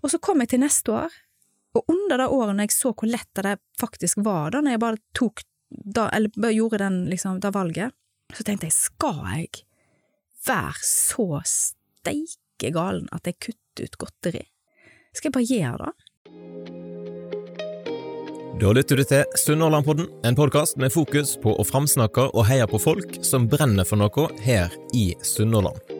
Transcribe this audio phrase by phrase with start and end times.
[0.00, 1.16] Og så kom jeg til neste år,
[1.76, 4.82] og under det året når jeg så hvor lett det faktisk var, da når jeg
[4.82, 7.94] bare tok da, eller bare gjorde den, liksom, det valget,
[8.34, 9.66] så tenkte jeg, skal jeg
[10.46, 14.44] være så steike galen at jeg kutter ut godteri?
[15.14, 15.94] Skal jeg bare gjøre det?
[18.60, 22.82] Da lytter du til Sunnhordlandpodden, en podkast med fokus på å framsnakke og heie på
[22.82, 25.99] folk som brenner for noe her i Sunnhordland.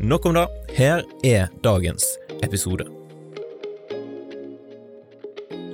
[0.00, 0.48] Nok om det.
[0.76, 2.04] Her er dagens
[2.42, 2.84] episode.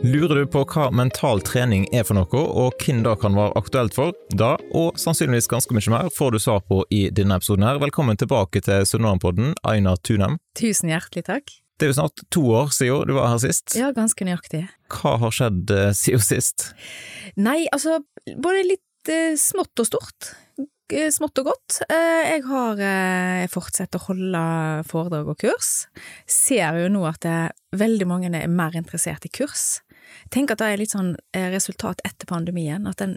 [0.02, 3.96] Lurer du på hva mental trening er for noe, og hvem det kan være aktuelt
[3.98, 4.14] for?
[4.30, 7.82] Da, og sannsynligvis ganske mye mer, får du svar på i denne episoden her.
[7.82, 10.38] Velkommen tilbake til Sunnmørenpodden, Aina Tunem.
[10.58, 11.50] Tusen hjertelig takk.
[11.78, 13.74] Det er jo snart to år siden du var her sist.
[13.74, 14.68] Ja, ganske nøyaktig.
[15.00, 16.68] Hva har skjedd eh, siden sist?
[17.34, 17.98] Nei, altså,
[18.38, 20.30] både litt eh, smått og stort.
[20.92, 21.78] Eh, Smått og godt.
[21.88, 24.40] Eh, jeg har eh, fortsatt å holde
[24.90, 25.86] foredrag og kurs.
[26.28, 27.24] Ser jo nå at
[27.72, 29.80] veldig mange er mer interessert i kurs.
[30.34, 33.14] Tenk at det er litt sånn resultat etter pandemien, at en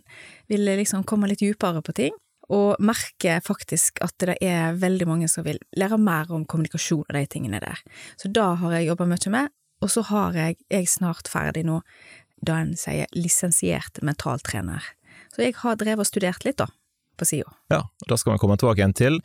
[0.48, 2.16] vil liksom komme litt dypere på ting.
[2.48, 7.18] Og merker faktisk at det er veldig mange som vil lære mer om kommunikasjon og
[7.18, 7.82] de tingene der.
[8.22, 9.52] Så da har jeg jobba mye med,
[9.84, 11.82] og så har jeg, jeg snart ferdig nå,
[12.46, 14.94] da en sier lisensiert mentaltrener.
[15.34, 16.70] Så jeg har drevet og studert litt, da,
[17.18, 17.52] på sida.
[17.74, 19.20] Ja, og da skal vi komme tilbake igjen til.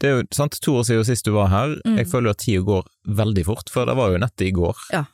[0.00, 1.76] Det er jo sant, to år siden sist du var her.
[1.84, 1.98] Mm.
[2.00, 2.86] Jeg føler at tida går
[3.20, 4.86] veldig fort, for det var jo nettet i går.
[4.94, 5.04] Ja,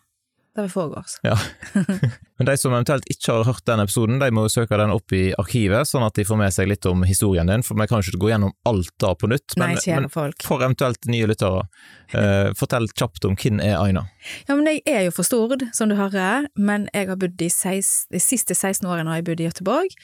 [0.55, 1.17] det var i forgårs.
[1.27, 1.35] Ja.
[2.39, 5.13] Men de som eventuelt ikke har hørt den episoden, de må jo søke den opp
[5.17, 8.01] i arkivet, sånn at de får med seg litt om historien din, for vi kan
[8.01, 9.57] jo ikke gå gjennom alt da på nytt.
[9.59, 10.47] Men, Nei, men folk.
[10.47, 11.67] for eventuelt nye lyttere,
[12.15, 14.07] eh, fortell kjapt om hvem er Aina.
[14.49, 17.51] Ja, men jeg er jo for Stord, som du hører, men jeg har bodd i
[17.53, 19.97] seis, de siste 16 årene har jeg bodd i Gøteborg.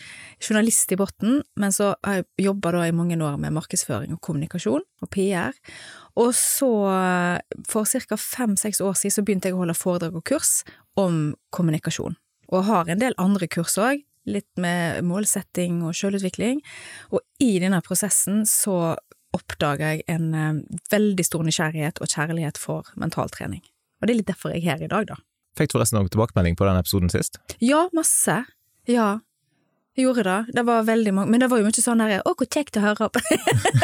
[0.42, 4.82] Journalist i Botten, men så har jeg jobba i mange år med markedsføring og kommunikasjon
[5.02, 5.54] og PR.
[6.20, 6.70] Og så,
[7.68, 8.16] for ca.
[8.16, 10.62] fem-seks år siden, så begynte jeg å holde foredrag og kurs
[11.00, 12.16] om kommunikasjon.
[12.52, 16.60] Og har en del andre kurs òg, litt med målsetting og sjølutvikling.
[17.10, 18.94] Og i denne prosessen så
[19.36, 20.62] oppdaga jeg en eh,
[20.92, 23.62] veldig stor nysgjerrighet og kjærlighet for mentaltrening.
[24.00, 25.18] Og det er litt derfor jeg er her i dag, da.
[25.58, 27.38] Fikk du forresten noen tilbakemelding på den episoden sist?
[27.60, 28.42] Ja, masse.
[28.88, 29.20] Ja.
[29.92, 30.54] Jeg gjorde det.
[30.56, 32.84] Det var veldig mange, men det var jo mye sånn der 'Å, hvor kjekt å
[32.84, 33.20] høre på'.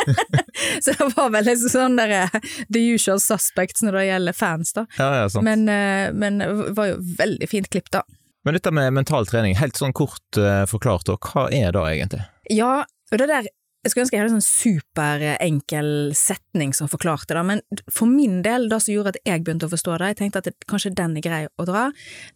[0.84, 2.30] så det var vel liksom sånn der
[2.72, 4.86] the usual suspects når det gjelder fans, da.
[4.96, 5.44] Ja, ja, sant.
[5.44, 8.02] Men, eh, men det var jo veldig fint klipp, da.
[8.48, 12.24] Men dette med mental trening, helt sånn kort eh, forklart, da, hva er det egentlig?
[12.56, 13.52] Ja, og det der
[13.88, 15.86] Jeg skulle ønske jeg hadde en sånn superenkel
[16.18, 19.72] setning som forklarte det, men for min del, det som gjorde at jeg begynte å
[19.72, 21.86] forstå det, jeg tenkte at det, kanskje den er grei å dra,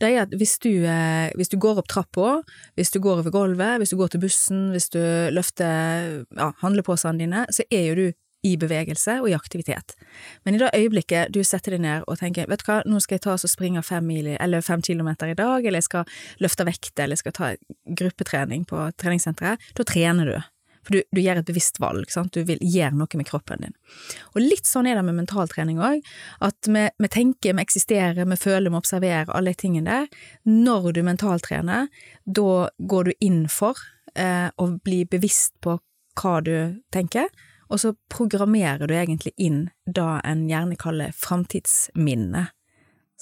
[0.01, 2.39] det er at hvis du, eh, hvis du går opp trappa,
[2.81, 5.03] hvis du går over gulvet, hvis du går til bussen, hvis du
[5.37, 8.07] løfter ja, handleposene dine, så er jo du
[8.43, 9.93] i bevegelse og i aktivitet.
[10.43, 13.21] Men i det øyeblikket du setter deg ned og tenker vet du hva, nå skal
[13.21, 16.67] jeg ta og springe fem, mil, eller fem kilometer i dag, eller jeg skal løfte
[16.67, 17.53] vekter, eller jeg skal ta
[18.01, 20.52] gruppetrening på treningssenteret, da trener du.
[20.83, 22.35] For du, du gjør et bevisst valg, sant?
[22.35, 23.77] du vil gjøre noe med kroppen din.
[24.35, 26.03] Og litt sånn er det med mentaltrening òg,
[26.43, 30.27] at vi, vi tenker, vi eksisterer, vi føler, vi observerer, alle de tingene der.
[30.49, 31.89] Når du mentaltrener,
[32.25, 33.79] da går du inn for
[34.19, 35.79] eh, å bli bevisst på
[36.19, 36.57] hva du
[36.93, 37.31] tenker,
[37.73, 42.51] og så programmerer du egentlig inn det en gjerne kaller framtidsminne.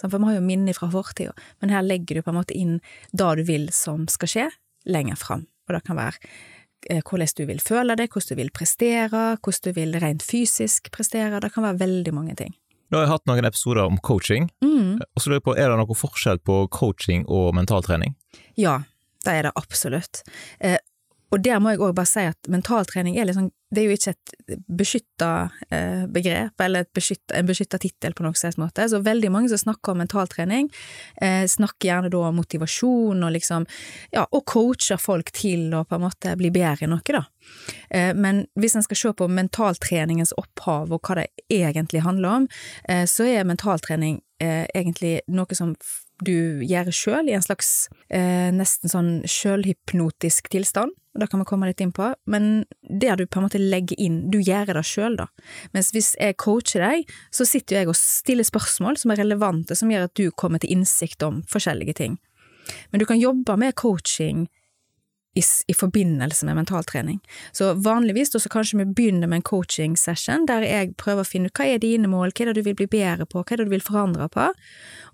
[0.01, 2.79] For vi har jo minner fra fortida, men her legger du på en måte inn
[3.13, 4.47] det du vil som skal skje,
[4.89, 5.45] lenger fram.
[5.69, 6.33] Og det kan være
[6.89, 11.41] hvordan du vil føle det, hvordan du vil prestere, hvordan du vil rent fysisk prestere,
[11.41, 12.55] det kan være veldig mange ting.
[12.91, 14.99] Nå har jeg hatt noen episoder om coaching, Mm.
[15.01, 18.17] og så lurer jeg på, er det noen forskjell på coaching og mentaltrening?
[18.59, 18.81] Ja,
[19.25, 20.23] det er det absolutt.
[21.31, 24.13] Og der må jeg òg bare si at mentaltrening er liksom, det er jo ikke
[24.15, 25.29] et beskytta
[25.71, 28.89] eh, begrep, eller et beskytta, en beskytta tittel på noen måte.
[28.91, 30.71] Så veldig mange som snakker om mentaltrening,
[31.23, 33.69] eh, snakker gjerne da om motivasjon og liksom,
[34.17, 37.23] ja, og coacher folk til å på en måte bli bedre i noe, da.
[37.95, 42.51] Eh, men hvis en skal se på mentaltreningens opphav og hva det egentlig handler om,
[43.07, 45.75] så er mentaltrening egentlig noe som
[46.25, 50.93] du gjør sjøl i en slags eh, nesten sånn sjølhypnotisk tilstand.
[51.11, 52.65] Og det kan vi komme litt inn på, men
[53.03, 55.27] der du på en måte legger inn, du gjør det sjøl, da.
[55.75, 59.75] Mens hvis jeg coacher deg, så sitter jo jeg og stiller spørsmål som er relevante,
[59.75, 62.19] som gjør at du kommer til innsikt om forskjellige ting.
[62.93, 64.47] Men du kan jobbe med coaching
[65.35, 67.21] i, i forbindelse med mentaltrening.
[67.53, 71.51] Så vanligvis så kanskje vi begynner med en coaching session der jeg prøver å finne
[71.51, 73.63] ut hva er dine mål, hva er det du vil bli bedre på, hva er
[73.63, 74.49] det du vil forandre på,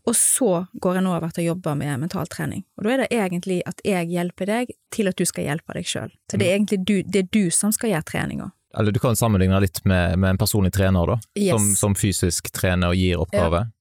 [0.06, 2.64] og så går en over til å jobbe med mentaltrening.
[2.78, 5.88] Og da er det egentlig at jeg hjelper deg til at du skal hjelpe deg
[5.88, 6.12] sjøl.
[6.30, 8.50] Så det er egentlig du, det er du som skal gjøre treninga.
[8.76, 11.52] Eller du kan sammenligne litt med, med en personlig trener, da, Yes.
[11.54, 13.64] som, som fysisk trener og gir oppgave.
[13.64, 13.72] Ja.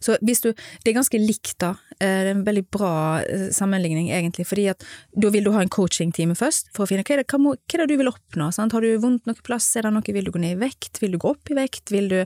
[0.00, 1.74] Så hvis du Det er ganske likt, da.
[2.00, 4.84] Eh, Det er en veldig bra eh, sammenligning, egentlig, fordi at
[5.16, 7.54] da vil du ha en coachingtime først, for å finne hva er det, hva må,
[7.54, 8.50] hva er det du vil oppnå.
[8.52, 8.72] Sant?
[8.72, 11.12] Har du vondt noe plass, er det noe, vil du gå ned i vekt, vil
[11.14, 12.18] du gå opp i vekt, vil du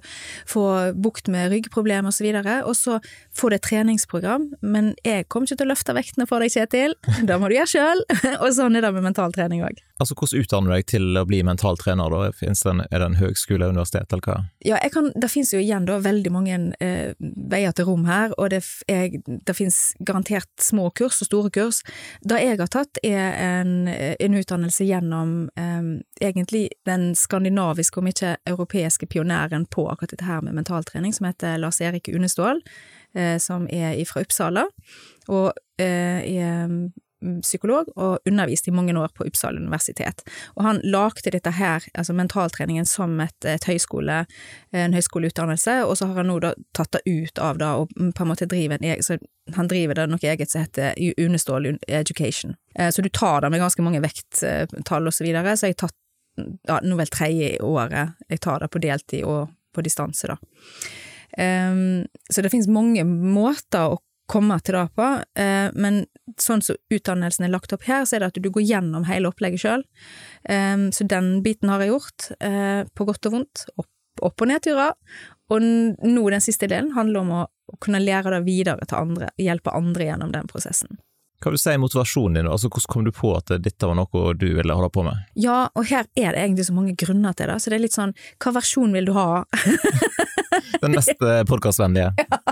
[0.49, 2.23] få bukt med ryggproblemer og så
[2.73, 2.99] og så
[3.35, 6.95] få det et treningsprogram, men jeg kommer ikke til å løfte vektene for deg, Kjetil,
[7.29, 8.05] det må du gjøre sjøl,
[8.43, 9.83] og sånn er det med mentaltrening òg.
[10.03, 12.11] Altså, Hvordan utdanner du deg til å bli mental trener?
[12.11, 12.31] da?
[12.35, 14.39] Det en, er det en høgskole, universitet, eller hva?
[14.67, 18.51] Ja, kan, det finnes jo igjen da veldig mange eh, veier til rom her, og
[18.51, 21.83] det, er, det finnes garantert små kurs og store kurs.
[22.27, 28.35] Det jeg har tatt er en, en utdannelse gjennom eh, egentlig den skandinaviske, om ikke
[28.51, 32.65] europeiske pionæren på akkurat dette her med mentaltrening, som heter Lars Erik Unestål,
[33.15, 34.67] eh, som er fra Uppsala,
[35.31, 36.91] og eh, er mm,
[37.43, 40.25] psykolog og undervist i mange år på Uppsala universitet.
[40.57, 44.25] Og han lagde dette her, altså mentaltreningen, som et, et høyskole,
[44.73, 48.25] en høyskoleutdannelse, og så har han nå da tatt det ut av det og på
[48.25, 49.19] en måte driver en egen, så
[49.57, 52.57] han driver det noe eget som heter Unestål Education.
[52.79, 55.89] Eh, Så du tar det med ganske mange vekttall og så videre, så jeg har
[55.89, 55.99] tatt
[56.69, 60.37] ja, nå vel tredje året jeg tar det på deltid og på distanse, da.
[61.39, 65.09] Ehm, så det finnes mange måter å komme til det på,
[65.39, 66.05] eh, men
[66.41, 69.29] sånn som utdannelsen er lagt opp her, så er det at du går gjennom hele
[69.33, 69.85] opplegget sjøl.
[70.93, 73.65] så den biten har jeg gjort, eh, på godt og vondt.
[73.79, 73.89] Opp,
[74.23, 74.93] opp og nedturer.
[75.53, 77.47] Og nå den siste delen handler om å,
[77.81, 80.99] kunne lære det videre til andre, hjelpe andre gjennom den prosessen.
[81.41, 82.49] Hva vil du si er motivasjonen din?
[82.53, 85.23] Altså, Hvordan kom du på at dette var noe du ville holde på med?
[85.41, 87.97] Ja, og her er det egentlig så mange grunner til det, så det er litt
[87.97, 88.13] sånn,
[88.45, 89.43] hva versjon vil du ha?
[90.83, 92.13] Den mest eh, podkastvennlige.
[92.33, 92.52] Ja,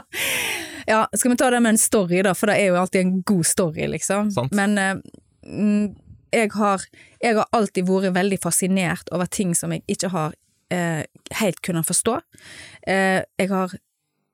[1.16, 3.46] skal vi ta det med en story, da, for det er jo alltid en god
[3.46, 4.30] story, liksom.
[4.34, 4.54] Sant.
[4.56, 4.94] Men eh,
[5.46, 5.90] mm,
[6.34, 6.86] jeg, har,
[7.22, 10.34] jeg har alltid vært veldig fascinert over ting som jeg ikke har
[10.72, 11.04] eh,
[11.40, 12.18] helt kunnet forstå.
[12.86, 13.76] Eh, jeg har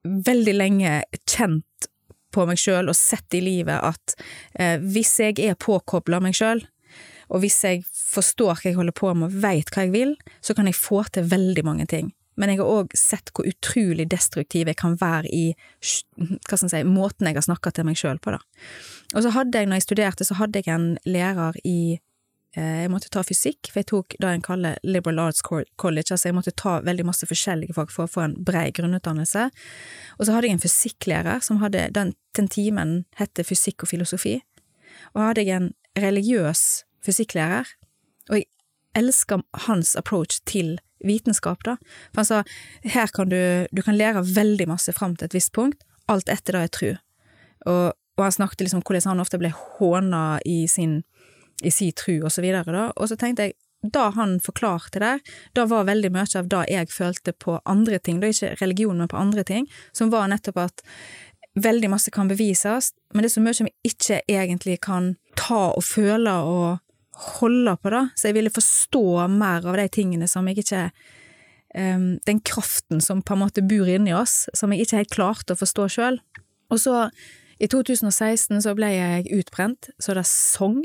[0.07, 1.91] veldig lenge kjent
[2.35, 4.17] på meg sjøl og sett i livet at
[4.61, 6.63] eh, hvis jeg er påkobla meg sjøl,
[7.27, 10.13] og hvis jeg forstår hva jeg holder på med og veit hva jeg vil,
[10.45, 12.13] så kan jeg få til veldig mange ting.
[12.37, 15.45] Men jeg har òg sett hvor utrolig destruktiv jeg kan være i
[15.83, 18.35] hva skal jeg si, måten jeg har snakka til meg sjøl på.
[18.35, 18.41] Da.
[19.15, 21.79] Og så hadde jeg, når jeg studerte, så hadde jeg en lærer i
[22.57, 26.31] eh, Jeg måtte ta fysikk, for jeg tok det en kaller liberal arts college, altså
[26.31, 29.49] jeg måtte ta veldig masse forskjellige fag for å få en brei grunnutdannelse.
[30.19, 34.41] Og så hadde jeg en fysikklærer som hadde Den, den timen hette fysikk og filosofi.
[35.15, 37.69] Og hadde jeg en religiøs fysikklærer,
[38.29, 38.49] og jeg
[38.97, 40.77] elsker hans approach til
[41.09, 41.77] vitenskap, da.
[42.13, 42.43] For han sa
[42.97, 43.41] her kan du,
[43.73, 46.91] du kan lære veldig masse fram til et visst punkt, alt etter det er tru.
[47.67, 47.87] Og,
[48.17, 51.01] og han snakket liksom hvordan han ofte ble håna i sin,
[51.63, 52.89] i si tru og så videre, da.
[52.97, 53.59] Og så tenkte jeg,
[53.93, 55.13] da han forklarte det,
[55.55, 59.11] da var veldig mye av det jeg følte på andre ting, da ikke religion, men
[59.11, 60.83] på andre ting, som var nettopp at
[61.57, 65.85] veldig masse kan bevises, men det er så mye som ikke egentlig kan ta og
[65.85, 66.83] føle og
[67.17, 68.03] holde på, da.
[68.17, 70.91] Så jeg ville forstå mer av de tingene som jeg ikke
[71.77, 75.57] um, Den kraften som på en måte bor inni oss, som jeg ikke helt klarte
[75.57, 76.21] å forstå sjøl.
[76.73, 77.07] Og så,
[77.63, 80.83] i 2016, så ble jeg utbrent, så det sang.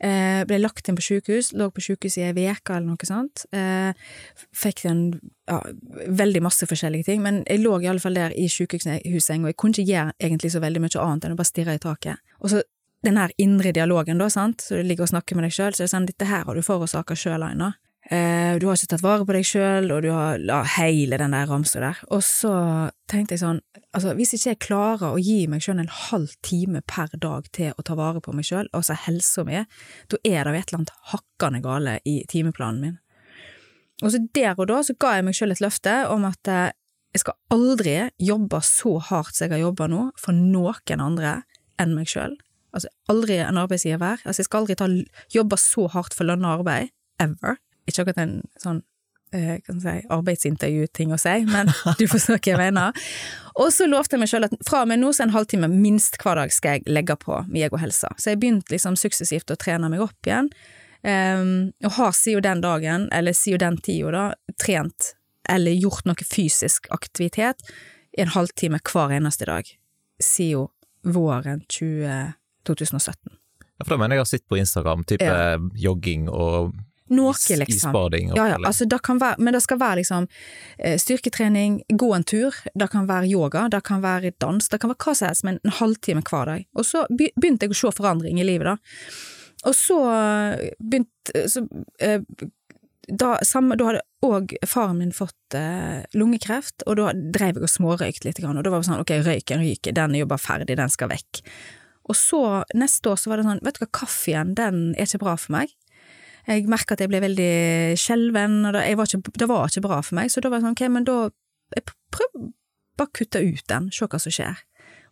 [0.00, 3.42] Eh, ble lagt inn på sykehus, lå på sykehus i ei uke eller noe sånt.
[3.52, 3.90] Eh,
[4.56, 5.02] fikk en
[5.50, 5.58] ja,
[6.22, 9.58] veldig masse forskjellige ting, men jeg lå i alle fall der i sykehusseng, og jeg
[9.60, 12.22] kunne ikke gjøre egentlig så veldig mye annet enn å bare stirre i taket.
[12.40, 12.62] Og så
[13.06, 15.84] den her indre dialogen, da, sant, så du ligger og snakker med deg sjøl, så
[15.84, 17.72] er det sånn, dette her har du forårsaka sjøl, Aina.
[18.10, 21.36] Eh, du har ikke tatt vare på deg sjøl, og du har ja, hele den
[21.36, 22.00] der ramsa der.
[22.10, 22.52] Og så
[23.10, 23.60] tenkte jeg sånn,
[23.94, 27.76] altså hvis ikke jeg klarer å gi meg sjøl en halv time per dag til
[27.76, 29.62] å ta vare på meg sjøl, altså helsa mi,
[30.10, 32.98] da er det jo et eller annet hakkande gale i timeplanen min.
[34.00, 36.70] Og så der og da så ga jeg meg sjøl et løfte om at eh,
[37.14, 41.40] jeg skal aldri jobbe så hardt som jeg har jobba nå, for noen andre
[41.80, 42.38] enn meg sjøl.
[42.76, 44.22] Altså aldri en arbeidsgiver.
[44.24, 44.88] Altså jeg skal aldri ta,
[45.34, 47.58] jobbe så hardt for lønna arbeid, ever.
[47.88, 48.82] Ikke akkurat en sånn
[49.34, 53.06] eh, kan si, arbeidsintervju-ting å si, men du forstår hva jeg mener.
[53.60, 56.20] Og så lovte jeg meg sjøl at fra og med nå så en halvtime minst
[56.22, 58.12] hver dag skal jeg legge på med og helsa.
[58.18, 60.50] Så jeg begynte liksom suksessivt å trene meg opp igjen,
[61.02, 64.26] um, og har siden den dagen, eller siden den tida da,
[64.62, 65.14] trent
[65.50, 67.64] eller gjort noe fysisk aktivitet
[68.16, 69.66] i en halvtime hver eneste dag
[70.22, 70.68] siden
[71.02, 72.32] våren 20,
[72.68, 73.32] 2017.
[73.80, 75.56] Ja, for da mener jeg har sett på Instagram, type Ja.
[75.74, 76.74] jogging og
[77.10, 77.90] Noe, liksom.
[77.90, 78.28] isbading.
[78.36, 80.28] Ja, ja, altså det kan være, men det skal være liksom
[80.78, 84.90] eh, styrketrening, gå en tur, det kan være yoga, det kan være dans, det kan
[84.92, 86.66] være hva som helst, men en halvtime hver dag.
[86.76, 88.76] Og så begynte jeg å se forandring i livet, da.
[89.66, 89.98] Og så
[90.78, 91.64] begynte så,
[91.98, 92.20] eh,
[93.10, 97.74] da, samme, da hadde òg faren min fått eh, lungekreft, og da drev jeg og
[97.74, 100.76] smårøykte litt, og da var det sånn ok, røyken ryker, den er jo bare ferdig,
[100.78, 101.42] den skal vekk.
[102.08, 102.40] Og så
[102.78, 105.54] neste år så var det sånn, vet du hva, kaffen den er ikke bra for
[105.58, 105.74] meg.
[106.48, 107.52] Jeg merka at jeg ble veldig
[108.00, 110.66] skjelven, og det, var ikke, det var ikke bra for meg, så da var det
[110.66, 111.18] sånn, ok, men da
[111.76, 112.46] jeg prøv
[112.98, 114.62] bare kutte ut den, se hva som skjer.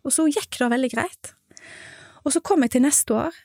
[0.07, 1.35] Og så gikk det veldig greit.
[2.25, 3.37] Og så kom jeg til neste år,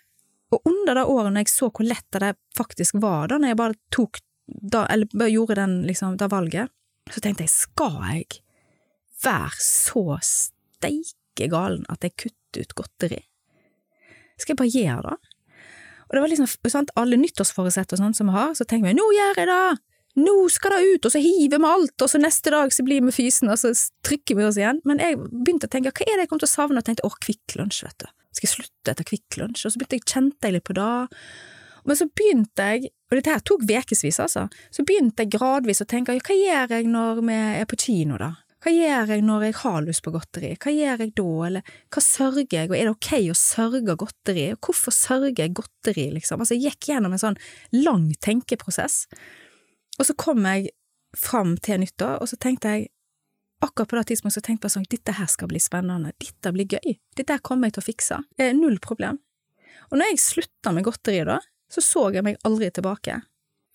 [0.53, 3.59] og under det året når jeg så hvor lett det faktisk var, da når jeg
[3.61, 6.71] bare tok da, eller bare gjorde den, liksom, det valget,
[7.11, 8.41] så tenkte jeg, skal jeg
[9.23, 13.21] være så steike galen at jeg kutter ut godteri?
[14.37, 15.33] Skal jeg bare gjøre det?
[16.03, 18.97] Og det var liksom, sant, alle nyttårsforutsett og sånn som vi har, så tenker vi,
[18.97, 19.81] nå gjør jeg det!
[20.13, 23.01] Nå skal det ut, og så hiver vi alt, og så neste dag så blir
[23.01, 23.71] vi fysen, og så
[24.05, 24.77] trykker vi oss igjen.
[24.85, 27.07] Men jeg begynte å tenke, hva er det jeg kommer til å savne, og tenkte,
[27.07, 28.11] åh, Kvikk Lunsj, vet du.
[28.33, 29.65] Skal jeg slutte etter Kvikk Lunsj?
[29.65, 30.91] Og så begynte jeg, kjente jeg litt på det.
[31.89, 35.89] Men så begynte jeg, og dette her tok ukevis, altså, så begynte jeg gradvis å
[35.89, 38.35] tenke, hva gjør jeg når vi er på kino, da?
[38.63, 40.53] Hva gjør jeg når jeg har lyst på godteri?
[40.55, 44.45] Hva gjør jeg da, eller hva sørger jeg, og er det ok å sørge godteri,
[44.53, 46.39] og hvorfor sørger jeg godteri, liksom?
[46.39, 47.39] Altså, jeg gikk gjennom en sånn
[47.75, 49.03] lang tenkeprosess,
[49.99, 50.71] og så kom jeg
[51.17, 52.87] fram til nyttår, og så tenkte jeg,
[53.63, 56.77] akkurat på det tidspunktet så tenkte jeg sånn, dette her skal bli spennende, dette blir
[56.77, 59.19] gøy, dette kommer jeg til å fikse, eh, null problem.
[59.91, 63.19] Og når jeg slutta med godteri da, så så jeg meg aldri tilbake.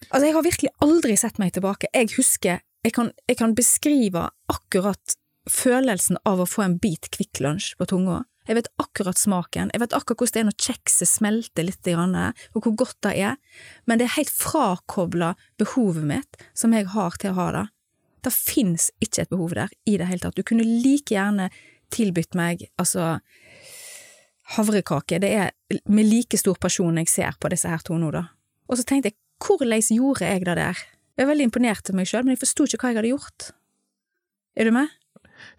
[0.09, 1.91] Altså, jeg har virkelig aldri sett meg tilbake.
[1.93, 5.15] Jeg husker, jeg kan, jeg kan beskrive akkurat
[5.49, 8.23] følelsen av å få en bit Kvikk Lunsj på tunga.
[8.49, 11.89] Jeg vet akkurat smaken, jeg vet akkurat hvordan det er når kjekset smelter litt,
[12.57, 13.37] og hvor godt det er,
[13.85, 17.67] men det er helt frakobla behovet mitt som jeg har til å ha det.
[18.25, 20.39] Det fins ikke et behov der i det hele tatt.
[20.39, 21.51] Du kunne like gjerne
[21.93, 23.19] tilbudt meg, altså,
[24.57, 25.21] havrekake.
[25.21, 25.53] Det er
[25.93, 28.31] med like stor pasjon jeg ser på disse her to nå, da.
[28.69, 30.87] Og så tenkte jeg, hvordan gjorde jeg det der?
[31.19, 33.51] Jeg er veldig imponert over meg sjøl, men jeg forsto ikke hva jeg hadde gjort.
[34.59, 34.95] Er du med?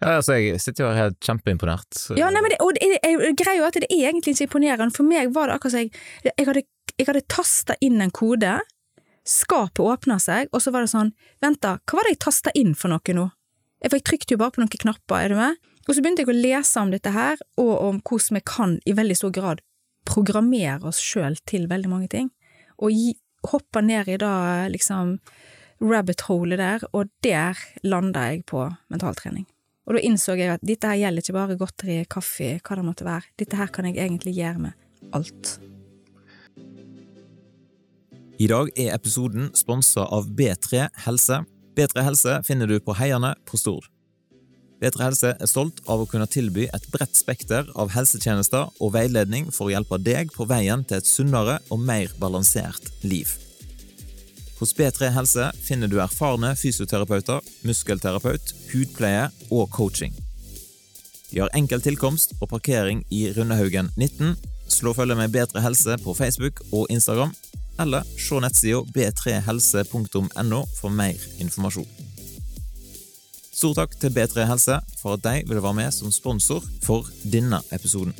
[0.00, 2.00] Ja, altså, jeg sitter jo her helt kjempeimponert.
[2.16, 4.94] Ja, nei, men det, og det, jeg greier jo at det er egentlig ikke imponerende.
[4.96, 5.92] For meg var det akkurat som jeg,
[6.30, 6.64] jeg hadde,
[6.96, 8.56] jeg hadde tasta inn en kode,
[9.28, 11.12] skapet åpna seg, og så var det sånn,
[11.44, 13.26] vent da, hva var det jeg tasta inn for noe nå?
[13.84, 15.60] For jeg trykte jo bare på noen knapper, er du med?
[15.88, 18.96] Og så begynte jeg å lese om dette her, og om hvordan vi kan i
[18.96, 19.64] veldig stor grad
[20.08, 22.30] programmere oss sjøl til veldig mange ting,
[22.80, 23.14] og gi,
[23.48, 25.18] hoppe ned i da liksom
[25.80, 29.46] rabbit-holet der, og der landa jeg på mentaltrening.
[29.88, 33.06] Og da innså jeg at dette her gjelder ikke bare godteri, kaffe, hva det måtte
[33.08, 33.32] være.
[33.40, 35.56] Dette her kan jeg egentlig gjøre med alt.
[38.40, 41.42] I dag er episoden sponsa av B3 Helse.
[41.76, 43.88] B3 Helse finner du på Heiane på Stord.
[44.80, 49.50] B3 Helse er stolt av å kunne tilby et bredt spekter av helsetjenester og veiledning
[49.52, 53.28] for å hjelpe deg på veien til et sunnere og mer balansert liv.
[54.60, 60.16] Hos B3 Helse finner du erfarne fysioterapeuter, muskelterapeut, hudpleie og coaching.
[61.30, 64.34] De har enkel tilkomst og parkering i Rundehaugen 19.
[64.70, 67.32] Slå følge med Bedre helse på Facebook og Instagram,
[67.80, 72.09] eller se nettsida b3helse.no for mer informasjon.
[73.60, 77.58] Stor takk til B3 Helse for at de ville være med som sponsor for denne
[77.76, 78.14] episoden.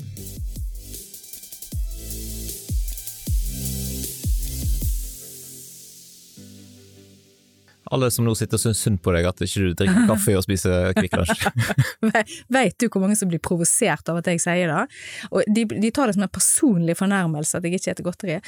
[7.88, 10.44] Alle som nå sitter og syns synd på deg at ikke du drikker kaffe og
[10.44, 11.49] spiser Kvikk Lunsj.
[12.59, 14.87] Vet du hvor mange som blir provosert av at jeg sier det?
[15.32, 18.42] Og de, de tar det som en personlig fornærmelse at jeg ikke spiser godteri.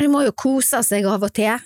[0.00, 1.60] De må jo kose seg av og til.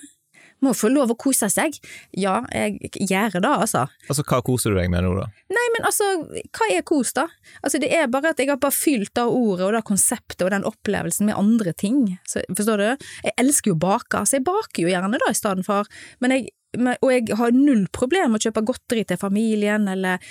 [0.64, 1.76] Må få lov å kose seg.
[2.16, 3.86] Ja, jeg gjør det, altså.
[4.08, 5.26] Altså, Hva koser du deg med nå, da?
[5.52, 6.08] Nei, men altså,
[6.56, 7.26] hva er kos, da?
[7.62, 10.52] Altså, det er bare at jeg har bare fylt det ordet og det konseptet og
[10.54, 12.04] den opplevelsen med andre ting.
[12.28, 13.10] Så, forstår du?
[13.26, 15.88] Jeg elsker jo å bake, så jeg baker jo gjerne da i stedet for,
[16.20, 20.22] men jeg og jeg har null problem med å kjøpe godteri til familien, eller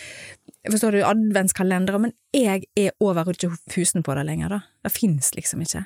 [0.70, 4.60] forstår du, adventskalendere, men jeg er overhodet ikke fusen på det lenger, da.
[4.86, 5.84] Det fins liksom ikke.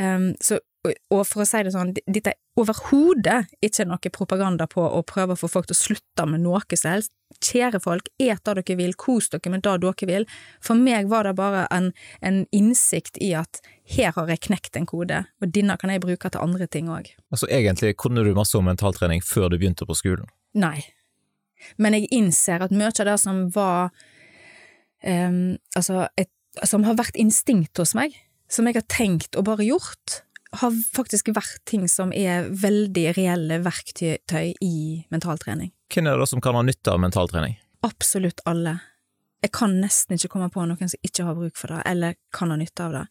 [0.00, 4.80] Um, så og, for å si det sånn, dette er overhodet ikke noe propaganda på
[4.80, 7.12] å prøve å få folk til å slutte med noe som helst.
[7.44, 10.24] Kjære folk, et det dere vil, kos dere med det dere vil.
[10.64, 11.90] For meg var det bare en,
[12.24, 13.60] en innsikt i at
[13.92, 17.12] her har jeg knekt en kode, og denne kan jeg bruke til andre ting òg.
[17.30, 20.32] Altså egentlig kunne du masse om mentaltrening før du begynte på skolen?
[20.56, 20.80] Nei,
[21.76, 23.92] men jeg innser at mye av det som var
[25.04, 26.32] um, altså et,
[26.64, 28.16] som har vært instinkt hos meg,
[28.50, 30.22] som jeg har tenkt og bare gjort,
[30.58, 34.76] har faktisk vært ting som er veldig reelle verktøy i
[35.12, 35.70] mentaltrening.
[35.90, 37.56] Hvem er det da som kan ha nytte av mentaltrening?
[37.86, 38.78] Absolutt alle.
[39.40, 42.52] Jeg kan nesten ikke komme på noen som ikke har bruk for det, eller kan
[42.52, 43.06] ha nytte av det.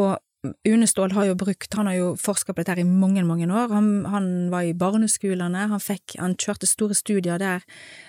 [0.00, 0.18] Og
[0.64, 3.44] Une Ståhl har jo brukt, han har jo forska på dette her i mange, mange
[3.44, 3.68] år.
[3.74, 7.66] Han, han var i barneskolene, han, fikk, han kjørte store studier der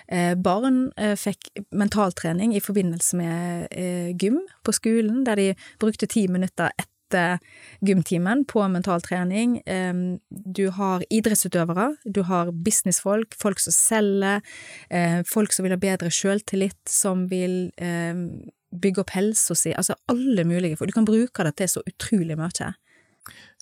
[0.08, 5.50] eh, barn eh, fikk mentaltrening i forbindelse med eh, gym på skolen, der de
[5.82, 6.91] brukte ti minutter etter
[7.84, 9.60] gymtimen på mentaltrening.
[10.28, 14.42] Du har idrettsutøvere, du har businessfolk, folk som selger,
[14.90, 17.72] eh, folk som vil ha bedre sjøltillit, som vil
[18.72, 20.90] bygge opp helsa si, altså alle mulige, folk.
[20.90, 22.72] du kan bruke det til så utrolig mye.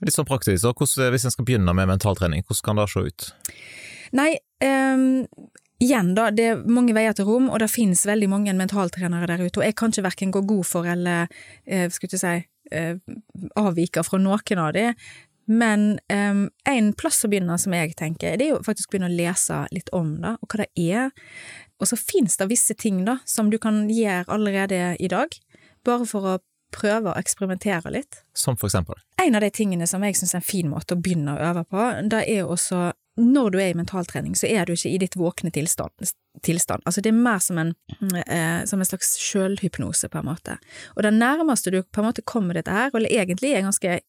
[0.00, 3.02] Litt sånn praktisk, så hvordan, hvis en skal begynne med mentaltrening, hvordan kan det se
[3.09, 3.26] ut?
[4.16, 4.30] Nei,
[4.64, 5.26] um,
[5.83, 9.45] igjen da, det er mange veier til rom, og det finnes veldig mange mentaltrenere der
[9.45, 11.28] ute, og jeg kan ikke verken gå god for eller,
[11.69, 12.37] uh, skulle ikke si,
[12.74, 12.96] uh,
[13.60, 14.86] avvike fra noen av de,
[15.50, 19.08] men um, en plass å begynne, som jeg tenker, det er jo faktisk å begynne
[19.10, 21.10] å lese litt om det, og hva det er.
[21.82, 25.34] Og så finnes det visse ting da, som du kan gjøre allerede i dag,
[25.86, 26.36] bare for å
[26.70, 28.20] prøve å eksperimentere litt.
[28.36, 29.00] Som for eksempel?
[29.18, 31.66] En av de tingene som jeg syns er en fin måte å begynne å øve
[31.66, 35.18] på, det er også når du er i mentaltrening, så er du ikke i ditt
[35.18, 36.12] våkne tilstand.
[36.42, 36.82] Tilstand.
[36.87, 37.75] Altså det er mer som en,
[38.26, 40.56] eh, som en slags sjølhypnose, på en måte.
[40.96, 44.00] Og det nærmeste du på en måte kommer dette her, eller egentlig er ganske,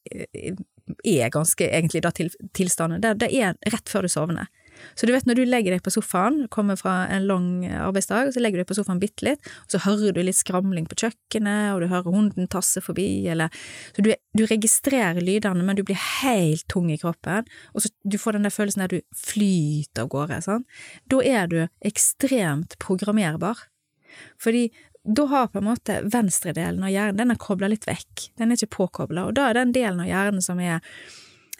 [1.03, 4.51] er ganske egentlig da til, tilstanden, det, det er rett før du sovner.
[4.95, 8.35] Så du vet når du legger deg på sofaen, kommer fra en lang arbeidsdag, og
[8.35, 10.99] så legger du deg på sofaen bitte litt, og så hører du litt skramling på
[11.03, 13.53] kjøkkenet, og du hører hunden tasse forbi, eller
[13.95, 18.17] Så du, du registrerer lydene, men du blir helt tung i kroppen, og så du
[18.21, 20.79] får den der følelsen der du flyter av gårde, sant.
[21.11, 23.67] Da er du ekstremt programmerbar.
[24.41, 24.69] Fordi
[25.03, 28.59] da har på en måte venstredelen av hjernen, den er kobla litt vekk, den er
[28.59, 30.83] ikke påkobla, og da er den delen av hjernen som er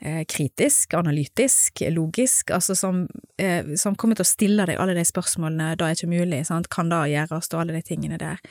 [0.02, 3.04] kritisk, analytisk, logisk, altså som,
[3.38, 6.70] eh, som, kommer til å stille deg alle de spørsmålene da er ikke mulig, sant?
[6.74, 8.42] kan da gjøres, og alle de tingene der.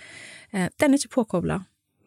[0.52, 1.60] Eh, den er ikke påkobla.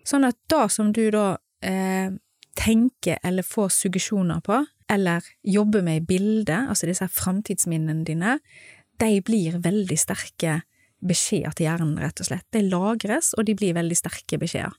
[0.08, 2.15] Sånn at det som du da eh,
[2.56, 8.38] tenker eller får suggesjoner på, eller jobber med i bildet, altså disse framtidsminnene dine,
[9.01, 10.62] de blir veldig sterke
[11.03, 12.45] beskjeder til hjernen, rett og slett.
[12.56, 14.75] De lagres, og de blir veldig sterke beskjeder.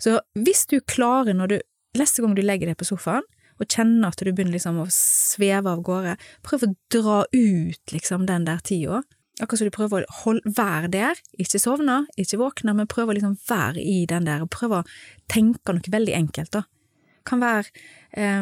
[0.00, 1.56] Så hvis du klarer, når du
[1.98, 3.24] neste gang du legger deg på sofaen,
[3.60, 8.26] og kjenner at du begynner liksom å sveve av gårde, prøv å dra ut liksom
[8.30, 9.02] den der tida.
[9.42, 13.16] Akkurat som du prøver å holde, være der, ikke sovne, ikke våkne, men prøv å
[13.16, 14.84] liksom være i den der, og prøv å
[15.30, 16.64] tenke noe veldig enkelt, da.
[17.26, 17.70] Kan være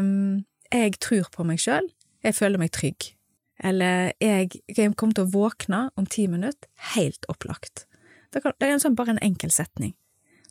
[0.03, 1.89] um, jeg tror på meg sjøl,
[2.25, 3.13] jeg føler meg trygg.
[3.63, 7.87] Eller jeg, jeg kommer til å våkne om ti minutter, helt opplagt.
[8.33, 9.93] Det, er en sånn, bare en enkel setning.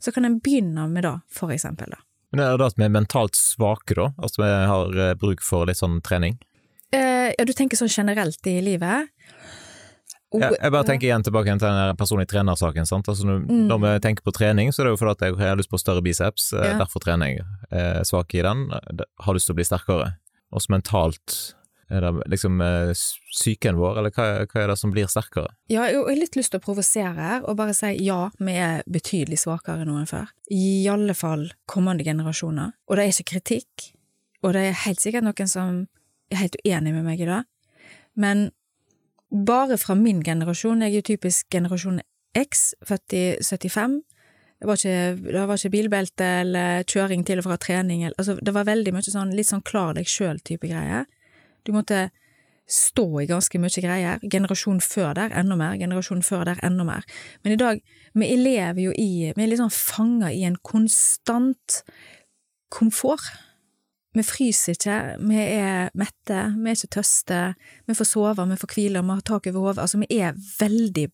[0.02, 2.02] Så kan en begynne med det, for eksempel, da.
[2.32, 4.12] Men er det at vi er mentalt svake, da?
[4.24, 6.38] At vi har eh, bruk for litt sånn trening?
[6.96, 9.12] Eh, ja, du tenker sånn generelt i livet?
[10.32, 12.88] Oh, ja, jeg bare tenker igjen tilbake til den personlige trenersaken.
[12.88, 13.10] sant?
[13.12, 13.65] Altså, mm.
[13.67, 16.04] når, vi tenker på trening, så er det jo fordi jeg har lyst på større
[16.06, 16.78] biceps, eh, ja.
[16.80, 17.48] derfor trener jeg.
[17.67, 20.13] Eh, svak i den, har lyst til å bli sterkere.
[20.56, 21.36] Også mentalt
[21.91, 22.91] er det liksom eh,
[23.32, 25.54] psyken vår, eller hva, er det som blir sterkere?
[25.71, 28.86] Ja, jeg har litt lyst til å provosere her, og bare si ja, vi er
[28.91, 30.32] betydelig svakere nå enn før.
[30.51, 32.73] I alle fall kommende generasjoner.
[32.88, 33.91] Og det er ikke kritikk,
[34.41, 35.84] og det er helt sikkert noen som
[36.32, 37.43] er helt uenig med meg i det,
[38.19, 38.49] men
[39.32, 42.01] bare fra min generasjon, jeg er jo typisk generasjon
[42.36, 44.01] X, født i 75,
[44.62, 48.54] det var, ikke, det var ikke bilbelte eller kjøring til og fra trening, altså det
[48.54, 51.08] var veldig mye sånn litt sånn klar deg sjøl-type greier.
[51.65, 52.10] Du måtte
[52.71, 54.21] stå i ganske mye greier.
[54.32, 57.06] Generasjonen før der enda mer, generasjonen før der enda mer.
[57.43, 57.82] Men i dag,
[58.15, 61.82] vi lever jo i Vi er liksom fanga i en konstant
[62.71, 63.26] komfort.
[64.15, 67.39] Vi fryser ikke, vi er mette, vi er ikke tøste,
[67.88, 69.84] vi får sove, vi får hvile, vi har tak over hodet.
[69.86, 71.08] Altså, vi er veldig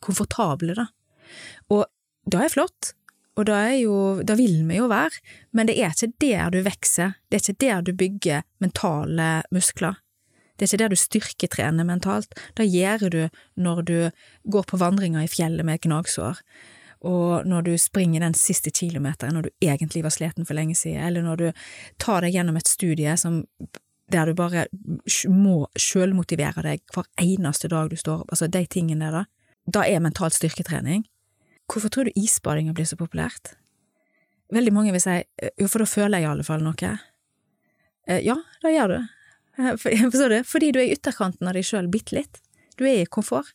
[0.00, 0.86] komfortable, da.
[1.68, 1.84] Og
[2.30, 2.94] det er flott,
[3.40, 3.94] og da, jo,
[4.26, 5.22] da vil vi jo være,
[5.56, 10.00] men det er ikke der du vokser, det er ikke der du bygger mentale muskler.
[10.56, 13.22] Det er ikke der du styrketrener mentalt, det gjør du
[13.56, 13.96] når du
[14.52, 16.44] går på vandringer i fjellet med et gnagsår.
[17.00, 21.00] og når du springer den siste kilometeren når du egentlig var sliten for lenge siden,
[21.00, 21.52] eller når du
[21.98, 23.46] tar deg gjennom et studie som
[24.12, 24.66] der du bare
[25.30, 29.24] må sjølmotivere deg hver eneste dag du står opp, altså de tingene da,
[29.64, 31.06] da er mentalt styrketrening.
[31.70, 33.54] Hvorfor tror du isbading blitt så populært?
[34.50, 35.20] Veldig mange vil si
[35.60, 36.92] jo, for da føler jeg i alle fall noe.
[38.10, 38.98] Eh, ja, det gjør du.
[39.58, 39.74] Eh,
[40.12, 40.38] forstår du?
[40.44, 42.40] Fordi du er i ytterkanten av deg sjøl bitte litt.
[42.78, 43.54] Du er i komfort.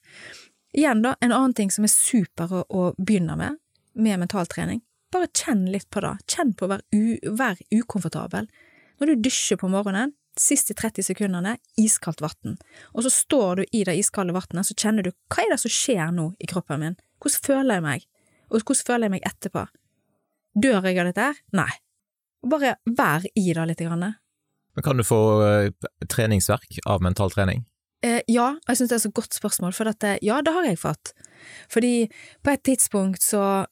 [0.75, 3.59] Igjen, da, en annen ting som er super å, begynne med,
[3.95, 4.81] med mentaltrening.
[5.11, 6.15] Bare kjenn litt på det.
[6.31, 8.49] Kjenn på å være, være ukomfortabel.
[8.99, 12.57] Når du dusjer på morgenen, siste 30 sekundene iskaldt vann,
[12.91, 15.71] og så står du i det iskalde vannet, så kjenner du hva er det som
[15.71, 18.05] skjer nå i kroppen min, hvordan føler jeg meg,
[18.49, 19.65] og hvordan føler jeg meg etterpå,
[20.55, 21.41] dør jeg av dette her?
[21.57, 21.71] Nei,
[22.45, 23.85] bare vær i det litt.
[23.85, 24.05] Grann.
[24.75, 27.65] Men kan du få uh, treningsverk av mental trening?
[28.05, 30.67] Eh, ja, jeg synes det er et så godt spørsmål, for dette, ja, det har
[30.67, 31.15] jeg fått.
[31.73, 31.95] Fordi
[32.45, 33.65] på et tidspunkt så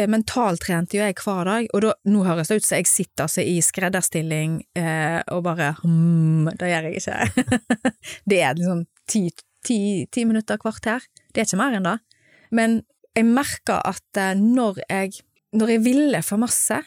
[0.00, 3.26] Eh, mentaltrente jo jeg hver dag, og da, nå høres det ut som jeg sitter
[3.26, 7.50] altså i skredderstilling eh, og bare hm, det gjør jeg ikke.
[8.30, 9.26] det er liksom ti,
[9.66, 9.80] ti,
[10.12, 11.04] ti minutter, kvarter.
[11.34, 11.98] Det er ikke mer enn det.
[12.54, 12.80] Men
[13.16, 15.22] jeg merka at eh, når jeg,
[15.56, 16.80] når jeg ville for masse,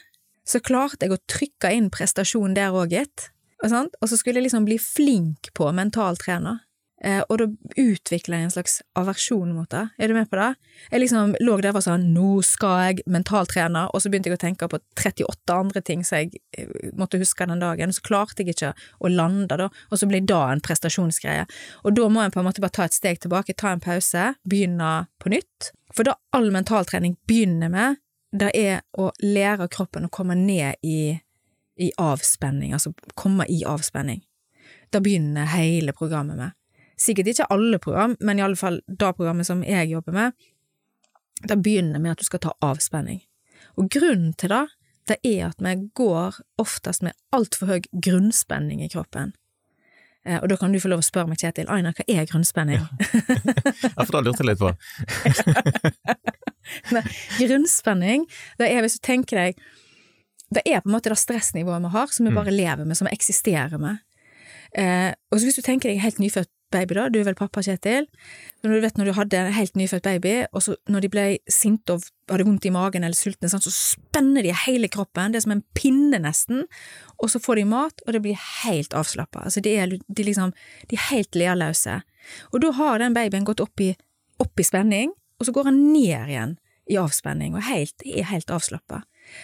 [0.44, 3.30] så klarte jeg å trykke inn prestasjon der òg, gitt.
[3.64, 6.64] Og, og så skulle jeg liksom bli flink på mentaltrener.
[7.04, 7.48] Eh, og da
[7.80, 9.82] utvikla jeg en slags aversjon mot det.
[10.00, 10.54] Er du med på det?
[10.88, 14.44] Jeg liksom lå der og sånn nå skal jeg mentaltrene, og så begynte jeg å
[14.44, 18.56] tenke på 38 andre ting som jeg eh, måtte huske den dagen, så klarte jeg
[18.56, 18.72] ikke
[19.04, 21.44] å lande da, og så ble det en prestasjonsgreie.
[21.84, 24.32] Og da må en på en måte bare ta et steg tilbake, ta en pause,
[24.48, 25.74] begynne på nytt.
[25.94, 28.02] For da all mentaltrening begynner med,
[28.34, 31.14] det er å lære kroppen å komme ned i,
[31.84, 34.24] i avspenning, altså komme i avspenning.
[34.90, 36.56] Da begynner hele programmet med.
[37.04, 40.32] Sikkert ikke alle program, men i alle fall det programmet som jeg jobber med,
[41.44, 43.20] det begynner med at du skal ta avspenning.
[43.76, 44.66] Og grunnen til det,
[45.12, 49.34] det er at vi går oftest med altfor høy grunnspenning i kroppen.
[50.24, 52.80] Eh, og da kan du få lov å spørre meg, Kjetil, Aina, hva er grunnspenning?
[52.80, 54.72] Ja, for da lurte jeg litt på.
[57.42, 58.28] grunnspenning,
[58.62, 59.60] det er hvis du tenker deg
[60.54, 62.38] Det er på en måte det stressnivået vi har, som vi mm.
[62.40, 64.00] bare lever med, som vi eksisterer med.
[64.78, 67.62] Eh, og så hvis du tenker deg helt nyfødt baby, da, du er vel pappa,
[67.64, 68.08] Kjetil,
[68.64, 71.26] når du vet når du hadde en helt nyfødt baby, og så når de ble
[71.52, 75.46] sinte og hadde vondt i magen eller sultne, så spenner de hele kroppen, det er
[75.46, 76.66] som en pinne nesten,
[77.20, 80.56] og så får de mat, og det blir helt avslappa, altså de er, de liksom,
[80.90, 82.02] de er helt lealøse,
[82.52, 83.94] og da har den babyen gått opp i,
[84.44, 86.58] opp i spenning, og så går han ned igjen
[86.92, 89.04] i avspenning, og helt, er helt avslappa.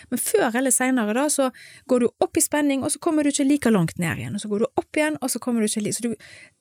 [0.10, 1.50] Men før eller seinere da, så
[1.90, 4.44] går du opp i spenning, og så kommer du ikke like langt ned igjen, og
[4.44, 6.16] så går du opp igjen, og så kommer du ikke like Så du,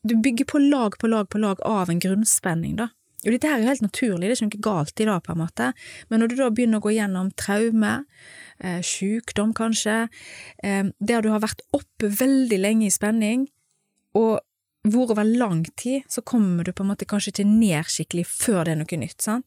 [0.08, 2.90] du bygger på lag på lag på lag av en grunnspenning, da.
[3.26, 5.34] Og dette her er jo helt naturlig, det er ikke noe galt i det, på
[5.34, 5.70] en måte,
[6.08, 7.94] men når du da begynner å gå gjennom traume,
[8.62, 10.08] eh, sykdom kanskje,
[10.62, 13.48] eh, der du har vært oppe veldig lenge i spenning,
[14.14, 14.38] og
[14.86, 18.64] hvor over lang tid, så kommer du på en måte kanskje ikke ned skikkelig før
[18.64, 19.46] det er noe nytt, sant.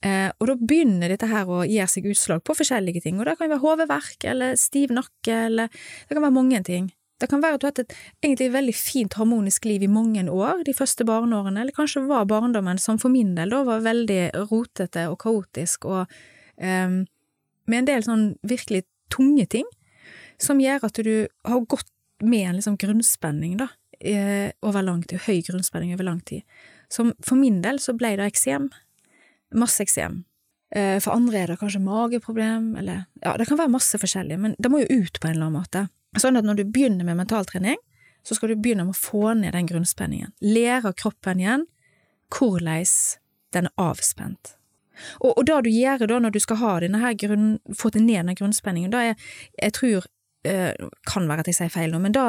[0.00, 3.36] Eh, og da begynner dette her å gjøre seg utslag på forskjellige ting, og det
[3.36, 6.88] kan være hodeverk eller stiv nakke, eller det kan være mange ting.
[7.20, 10.24] Det kan være at du har hatt et egentlig veldig fint harmonisk liv i mange
[10.24, 14.22] år, de første barneårene, eller kanskje var barndommen, som for min del da var veldig
[14.48, 16.06] rotete og kaotisk, og
[16.56, 16.96] eh,
[17.68, 19.68] med en del sånn virkelig tunge ting,
[20.40, 21.92] som gjør at du har gått
[22.24, 23.68] med en liksom grunnspenning, da,
[24.00, 26.44] eh, over lang tid, høy grunnspenning over lang tid.
[26.88, 28.70] Som for min del så ble det eksem
[29.56, 30.22] masse eksem.
[30.74, 34.54] Eh, for andre er det kanskje mageproblem, eller ja, det kan være masse forskjellig, men
[34.58, 35.86] det må jo ut på en eller annen måte.
[36.18, 37.78] Sånn at når du begynner med mentaltrening,
[38.26, 40.32] så skal du begynne med å få ned den grunnspenningen.
[40.44, 41.66] Lære kroppen igjen
[42.30, 42.86] hvordan
[43.54, 44.54] den er avspent.
[45.18, 48.12] Og, og det du gjør da når du skal ha denne her grunn, få ned
[48.12, 50.06] denne grunnspenningen, da er, jeg tror
[50.40, 52.24] kan være at jeg sier feil nå, men da,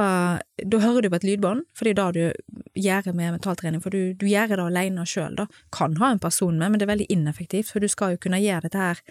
[0.60, 3.95] da hører du på et lydbånd, for det er da du gjør med mentaltrening, for
[3.95, 5.45] du, du gjør det alene sjøl, da.
[5.71, 8.41] Kan ha en person med, men det er veldig ineffektivt, for du skal jo kunne
[8.43, 9.04] gjøre dette her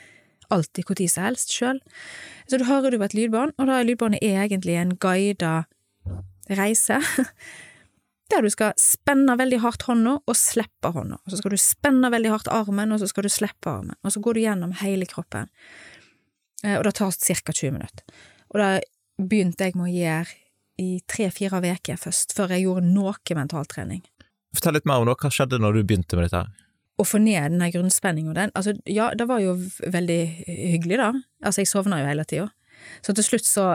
[0.50, 1.80] alltid når som helst sjøl.
[2.50, 5.64] Så da hører du på et lydbånd, og da er lydbåndet egentlig en guida
[6.50, 7.00] reise.
[8.30, 12.30] Der du skal spenne veldig hardt hånda og slippe hånda, så skal du spenne veldig
[12.30, 15.50] hardt armen, og så skal du slippe armen, og så går du gjennom hele kroppen.
[16.62, 17.52] Eh, og det tar ca.
[17.52, 18.04] 20 minutter.
[18.50, 18.70] Og det
[19.30, 20.38] begynte jeg med å gjøre
[20.80, 24.00] i tre–fire uker først, før jeg gjorde noe mentaltrening.
[24.56, 25.18] Fortell litt mer om det.
[25.20, 26.42] Hva skjedde når du begynte med dette?
[26.42, 26.66] her?
[27.00, 28.54] Å få ned denne grunnspenningen den.
[28.58, 31.12] Altså, ja, det var jo veldig hyggelig, da.
[31.44, 32.48] Altså, jeg sovna jo hele tida.
[33.04, 33.68] Så til slutt så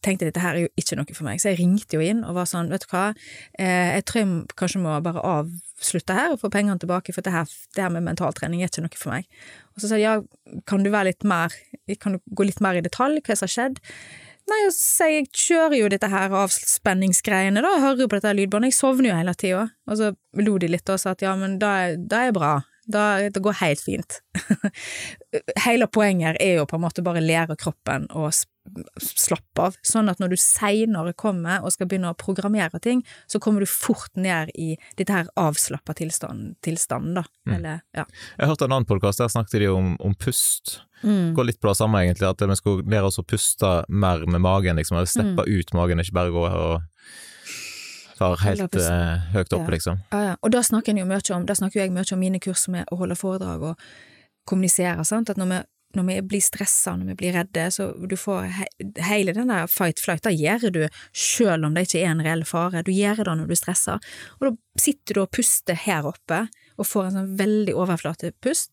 [0.00, 2.22] tenkte jeg dette her er jo ikke noe for meg, så jeg ringte jo inn
[2.24, 3.10] og var sånn, vet du hva,
[3.60, 7.34] eh, jeg tror jeg kanskje må bare avslutte her og få pengene tilbake, for det
[7.34, 9.28] her, det her med mentaltrening er ikke noe for meg.
[9.74, 10.14] Og så sa de ja,
[10.68, 11.54] kan du være litt mer,
[12.00, 13.80] kan du gå litt mer i detalj, hva som har skjedd?
[14.50, 18.78] Nei, så jeg kjører jo dette her avspenningsgreiene, da, hører jo på dette lydbåndet, jeg
[18.80, 20.10] sovner jo hele tida, og så
[20.42, 22.56] lo de litt og sa at ja, men da er bra,
[22.90, 24.18] da, det går helt fint.
[25.64, 28.26] Hele poenget er jo på en måte bare lære kroppen å
[29.02, 33.40] slappe av, sånn at når du seinere kommer og skal begynne å programmere ting, så
[33.42, 37.24] kommer du fort ned i dette her avslappa tilstanden, tilstand, da.
[37.48, 37.56] Mm.
[37.56, 38.06] Eller, ja.
[38.38, 40.78] Jeg hørte en annen podkast, der snakket de om, om pust.
[41.02, 41.34] Mm.
[41.34, 44.44] Går litt på det samme, egentlig, at vi skulle lære oss å puste mer med
[44.44, 45.52] magen, liksom, slippe mm.
[45.52, 46.88] ut magen, ikke bare gå her og
[48.22, 49.74] tar helt uh, høyt opp, ja.
[49.74, 50.00] liksom.
[50.14, 50.38] Ja, ja.
[50.40, 53.00] Og da snakker jo mye om, da snakker jeg mye om mine kurs med å
[53.02, 53.86] holde foredrag og
[54.48, 55.60] kommunisere, sant, at når vi,
[55.98, 58.66] når vi blir stressa, når vi blir redde, så du får he
[59.08, 60.80] hele den der fight-flight, da gjør du
[61.12, 64.02] selv om det ikke er en reell fare, du gjør det når du stresser,
[64.38, 66.46] og da sitter du og puster her oppe
[66.78, 68.72] og får en sånn veldig overflatepust,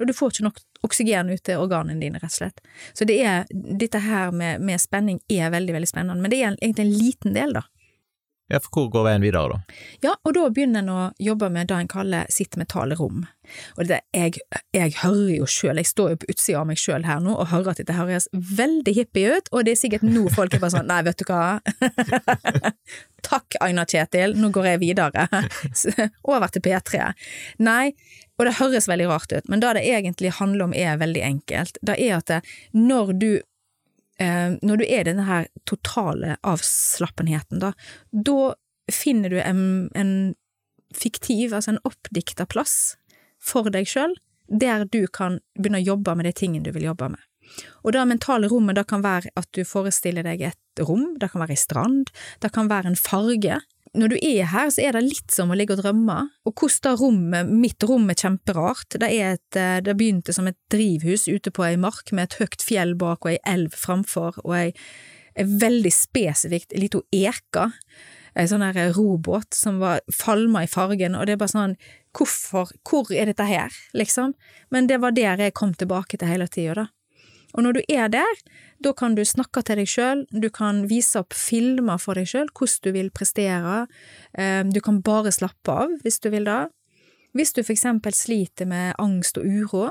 [0.00, 2.62] og du får ikke nok oksygen ut til organene dine, rett og slett.
[2.96, 6.56] Så det er, dette her med, med spenning er veldig, veldig spennende, men det er
[6.56, 7.66] egentlig en liten del, da.
[8.52, 9.76] Ja, for hvor går veien videre, da?
[10.04, 13.22] Ja, og da begynner en å jobbe med det en kaller sitt mentale rom.
[13.78, 14.42] Og det, jeg,
[14.76, 17.48] jeg hører jo sjøl, jeg står jo på utsida av meg sjøl her nå og
[17.50, 20.74] hører at dette høres veldig hippie ut, og det er sikkert nå folk er bare
[20.76, 21.60] sånn nei, vet du hva,
[23.30, 25.26] takk Aina Kjetil, nå går jeg videre,
[26.34, 27.08] over til P3.
[27.64, 27.94] Nei,
[28.36, 31.80] og det høres veldig rart ut, men det det egentlig handler om er veldig enkelt.
[31.80, 33.30] Det er at når du
[34.62, 37.72] når du er i denne totale avslappenheten, da,
[38.12, 38.54] da
[38.92, 40.12] finner du en, en
[40.94, 42.96] fiktiv, altså en oppdikta plass
[43.42, 44.14] for deg sjøl,
[44.52, 47.22] der du kan begynne å jobbe med de tingene du vil jobbe med.
[47.82, 51.42] Og det mentale rommet det kan være at du forestiller deg et rom, det kan
[51.42, 53.58] være ei strand, det kan være en farge,
[53.98, 56.16] når du er her, så er det litt som å ligge og drømme.
[56.48, 58.96] Og hvordan rommet, mitt rom er kjemperart.
[58.96, 62.38] Det, er et, eh, det begynte som et drivhus ute på ei mark med et
[62.40, 64.70] høyt fjell bak og ei elv framfor, og ei,
[65.36, 67.68] ei veldig spesifikt lita eka.
[68.32, 71.76] Ei sånn der robåt som var falma i fargen, og det er bare sånn,
[72.16, 74.32] hvorfor, hvor er dette her, liksom?
[74.72, 76.88] Men det var der jeg kom tilbake til hele tida, da.
[77.52, 78.38] Og når du er der,
[78.82, 82.48] da kan du snakke til deg sjøl, du kan vise opp filmer for deg sjøl,
[82.48, 83.86] hvordan du vil prestere,
[84.38, 86.62] eh, du kan bare slappe av hvis du vil det.
[87.36, 89.90] Hvis du for eksempel sliter med angst og uro,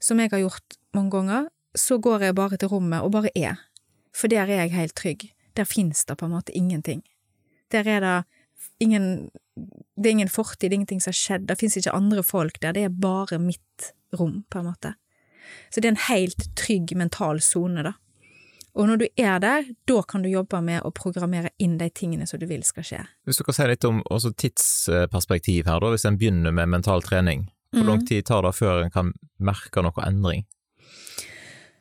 [0.00, 3.60] som jeg har gjort mange ganger, så går jeg bare til rommet og bare er,
[4.12, 5.28] for der er jeg helt trygg.
[5.56, 7.02] Der finnes det på en måte ingenting.
[7.70, 8.24] Der er det
[8.80, 9.30] ingen
[10.00, 12.84] Det er ingen fortid, ingenting som har skjedd, det finnes ikke andre folk der, det
[12.84, 14.94] er bare mitt rom, på en måte.
[15.70, 17.96] Så det er en helt trygg mental sone, da.
[18.78, 22.26] Og når du er der, da kan du jobbe med å programmere inn de tingene
[22.30, 23.00] som du vil skal skje.
[23.26, 27.48] Hvis du kan si litt om tidsperspektiv her, da, hvis en begynner med mental trening.
[27.74, 28.06] Hvor lang mhm.
[28.06, 30.46] tid tar det før en kan merke noe endring?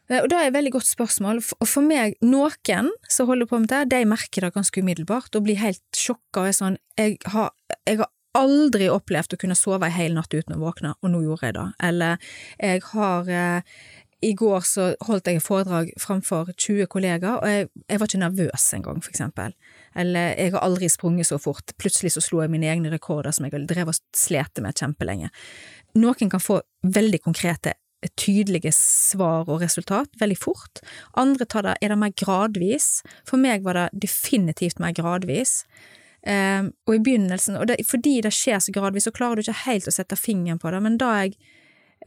[0.10, 1.42] Eh, og Det er et veldig godt spørsmål.
[1.60, 5.46] Og for meg, noen som holder på med det, de merker det ganske umiddelbart og
[5.46, 7.54] blir helt sjokka og er sånn jeg har,
[7.88, 11.24] jeg har aldri opplevd å kunne sove en hel natt uten å våkne, og nå
[11.26, 11.66] gjorde jeg det.
[11.88, 13.80] Eller jeg har eh,
[14.22, 18.66] i går så holdt jeg foredrag framfor 20 kollegaer, og jeg, jeg var ikke nervøs
[18.76, 19.54] engang, for eksempel.
[19.96, 23.48] Eller jeg har aldri sprunget så fort, plutselig så slo jeg mine egne rekorder som
[23.48, 25.32] jeg har drevet og slet med kjempelenge.
[25.98, 27.78] Noen kan få veldig konkrete
[28.20, 30.84] tydelige svar og resultat veldig fort.
[31.20, 33.00] Andre tar det, er det mer gradvis.
[33.28, 35.64] For meg var det definitivt mer gradvis.
[36.20, 39.64] Um, og i begynnelsen, og det, fordi det skjer så gradvis, så klarer du ikke
[39.70, 41.38] helt å sette fingeren på det, men da jeg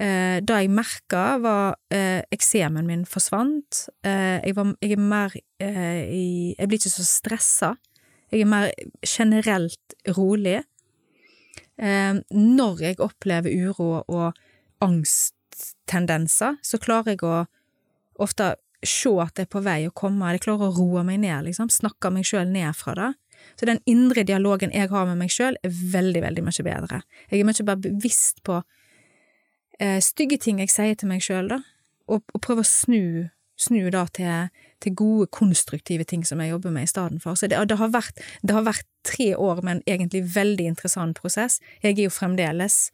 [0.00, 3.86] Eh, da jeg merka, var eh, eksemen min forsvant.
[4.06, 7.74] Eh, jeg, var, jeg, er mer i Jeg blir ikke så stressa.
[8.32, 8.70] Jeg er mer
[9.04, 10.62] generelt rolig.
[11.82, 14.36] når jeg opplever uro og
[14.80, 17.46] angsttendenser, så klarer jeg å
[18.22, 21.48] ofte se at det er på vei å komme, jeg klarer å roe meg ned,
[21.48, 23.10] liksom, snakke meg sjøl ned fra det.
[23.58, 27.02] Så den indre dialogen jeg har med meg sjøl, er veldig, veldig mye bedre.
[27.30, 28.62] Jeg er mye bare bevisst på
[29.78, 31.62] eh, stygge ting jeg sier til meg sjøl, da,
[32.10, 33.04] og, og prøver å snu,
[33.60, 34.50] snu da til,
[34.82, 37.38] til, gode, konstruktive ting som jeg jobber med i stedet for.
[37.38, 41.18] Så det, det, har vært, det har vært tre år med en egentlig veldig interessant
[41.20, 41.60] prosess.
[41.82, 42.86] Jeg er jo fremdeles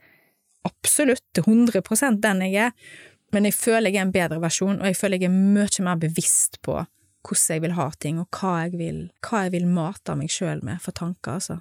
[0.68, 2.94] absolutt 100% den jeg er,
[3.32, 6.00] men jeg føler jeg er en bedre versjon, og jeg føler jeg er mye mer
[6.00, 6.80] bevisst på
[7.26, 10.62] hvordan jeg vil ha ting, og hva jeg vil, hva jeg vil mate meg sjøl
[10.66, 11.61] med for tanker, altså.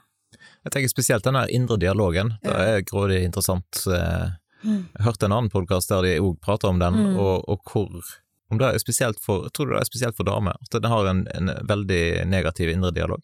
[0.65, 3.83] Jeg tenker spesielt den der indre dialogen, det er grådig interessant.
[3.87, 4.29] Eh,
[4.63, 4.83] mm.
[4.97, 7.19] Jeg hørte en annen podkast der de òg prater om den, mm.
[7.19, 8.15] og, og, hvor
[8.49, 10.55] Om det er spesielt for, tror du det er spesielt for damer?
[10.63, 13.23] At det har en, en veldig negativ indre dialog?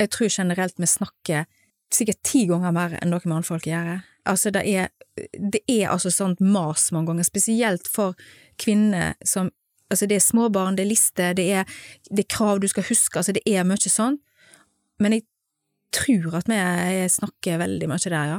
[0.00, 1.44] Jeg tror generelt vi snakker
[1.94, 4.00] sikkert ti ganger mer enn dere mannfolk gjør.
[4.28, 8.18] Altså, det er, det er altså sånt mas mange ganger, spesielt for
[8.60, 9.52] kvinner som
[9.88, 11.78] Altså, det er småbarn, det er lister, det er,
[12.10, 14.18] det er krav du skal huske, altså det er mye sånn.
[15.00, 15.24] Men jeg
[15.94, 18.38] tror at vi snakker veldig mye der, ja.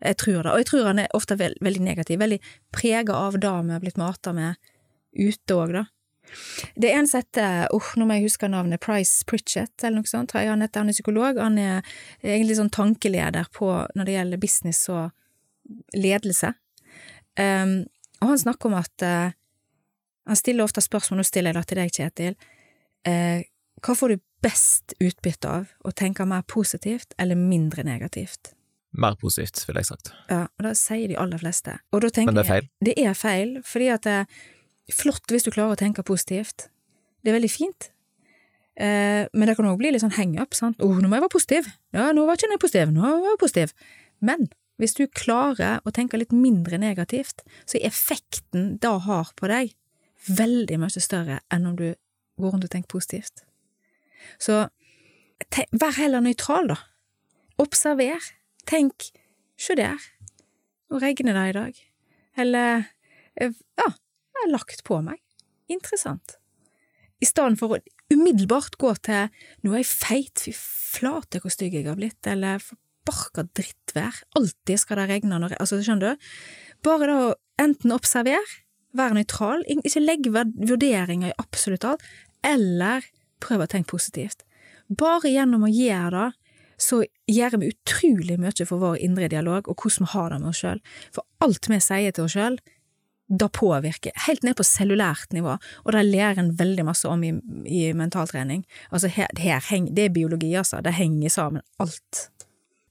[0.00, 2.38] Jeg tror det, og jeg tror han er ofte veld, veldig negativ, veldig
[2.72, 4.56] prega av det vi har blitt mata med
[5.12, 5.84] ute òg, da.
[6.78, 10.08] Det er en som heter, oh, nå må jeg huske navnet, Price Pritchett, eller noe
[10.08, 11.80] sånt, han heter, han er psykolog, han er
[12.22, 15.10] egentlig sånn tankeleder på når det gjelder business og
[15.96, 16.54] ledelse.
[17.38, 17.82] Um,
[18.20, 19.34] og han snakker om at uh,
[20.28, 22.38] han stiller ofte spørsmål, nå stiller jeg det til deg, Kjetil.
[23.08, 23.42] Eh,
[23.80, 28.52] hva får du best utbytte av, å tenke mer positivt eller mindre negativt?
[28.90, 30.10] Mer positivt, ville jeg sagt.
[30.30, 31.76] Ja, og det sier de aller fleste.
[31.92, 32.66] Men det er feil?
[32.66, 36.68] Jeg, det er feil, fordi at det er flott hvis du klarer å tenke positivt.
[37.22, 37.90] Det er veldig fint.
[38.80, 40.80] Eh, men det kan òg bli litt sånn henge opp sant.
[40.80, 41.70] Å, oh, nå må jeg være positiv.
[41.96, 43.74] Ja, nå var ikke jeg positiv, nå var jeg positiv.
[44.24, 44.48] Men
[44.80, 49.74] hvis du klarer å tenke litt mindre negativt, så er effekten det har på deg,
[50.28, 51.88] veldig mye større enn om du
[52.40, 53.44] går rundt og tenker positivt.
[54.40, 54.66] Så
[55.72, 56.78] vær heller nøytral, da.
[57.60, 58.20] Observer.
[58.68, 59.10] Tenk,
[59.58, 59.98] 'sjå der,
[60.90, 61.80] nå regner det i dag.
[62.36, 62.84] Eller,
[63.40, 65.18] ja, jeg har lagt på meg.
[65.68, 66.36] Interessant.
[67.20, 67.80] I stedet for å
[68.12, 69.28] umiddelbart gå til
[69.64, 74.80] nå er jeg feit, fy flate hvor stygg jeg har blitt, eller forbarka drittvær, alltid
[74.80, 75.60] skal det regne når jeg…
[75.60, 76.30] Altså, skjønner du?
[76.86, 77.18] Bare da
[77.62, 78.40] enten observere,
[78.96, 82.04] være nøytral, ikke legge vurderinger i absolutt alt,
[82.46, 83.06] eller
[83.42, 84.44] prøve å tenke positivt.
[84.88, 86.28] Bare gjennom å gjøre det,
[86.80, 90.48] så gjør vi utrolig mye for vår indre dialog og hvordan vi har det med
[90.48, 90.78] oss sjøl.
[91.12, 92.56] For alt vi sier til oss sjøl,
[93.30, 97.30] da påvirker, helt ned på cellulært nivå, og det lærer en veldig masse om i,
[97.68, 98.64] i mentaltrening.
[98.90, 102.24] Altså her, her det er biologi, altså, det henger sammen, alt.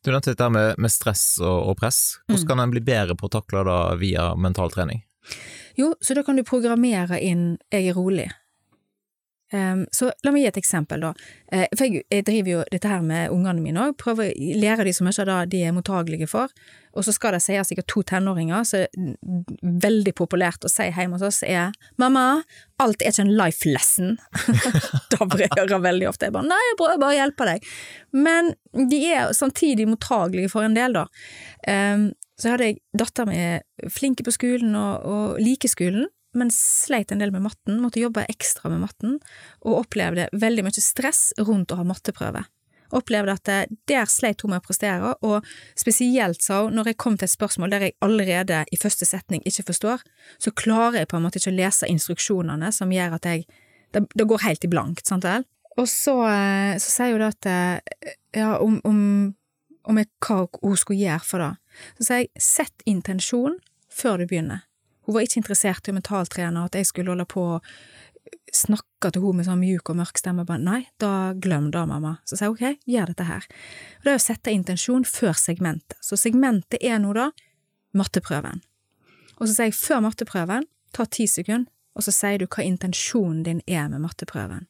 [0.06, 2.22] Du nevnte dette med, med stress og, og, press.
[2.30, 2.50] Hvordan mm.
[2.54, 5.04] kan en bli bedre på å takle det via mentaltrening?
[5.80, 8.32] Jo, så da kan du programmere inn 'jeg er rolig'.
[9.52, 11.10] Um, så la meg gi et eksempel, da.
[11.50, 14.86] Uh, for jeg, jeg, driver jo dette her med ungene mine òg, prøver å lære
[14.86, 16.54] de så mye av det de er mottagelige for.
[16.94, 18.84] Og så skal det sies sikkert to tenåringer, så
[19.86, 22.44] veldig populært å si hjemme hos oss er 'mamma,
[22.78, 24.18] alt er ikke en life lesson'.
[25.16, 26.30] da bør jeg veldig ofte.
[26.30, 27.70] Jeg bare 'nei, jeg prøver bare å hjelpe deg'.
[28.14, 28.54] Men
[28.94, 31.08] de er samtidig mottagelige for en del, da.
[31.66, 33.40] Um, så hadde jeg datter mi
[33.92, 38.28] flinke på skolen og, og like skolen, men sleit en del med matten, måtte jobbe
[38.30, 39.18] ekstra med matten,
[39.66, 42.46] og opplevde veldig mye stress rundt å ha matteprøve.
[42.96, 43.58] Opplevde at det,
[43.90, 45.46] der sleit hun med å prestere, og
[45.78, 49.44] spesielt sa hun, når jeg kom til et spørsmål der jeg allerede i første setning
[49.46, 50.06] ikke forstår,
[50.42, 53.50] så klarer jeg på en måte ikke å lese instruksjonene som gjør at jeg
[53.90, 55.48] Det, det går helt i blankt, sant vel?
[55.82, 59.00] Og så, eh, så sier hun da at eh, ja, om, om,
[59.90, 61.69] om jeg, hva hun skulle gjøre for det.
[61.98, 63.60] Så sier jeg sett intensjon
[63.94, 64.66] før du begynner.
[65.08, 67.62] Hun var ikke interessert i mentaltrener, at jeg skulle holde på å
[68.54, 72.18] snakke til henne med sånn mjuk og mørk stemme, bare nei, da glem det, mamma.
[72.30, 73.48] Så sier jeg ok, gjør dette her.
[74.00, 75.98] Og det er å sette intensjon før segmentet.
[76.06, 77.30] Så segmentet er nå da
[77.98, 78.62] matteprøven.
[79.40, 83.42] Og så sier jeg før matteprøven, ta ti sekunder, og så sier du hva intensjonen
[83.46, 84.68] din er med matteprøven.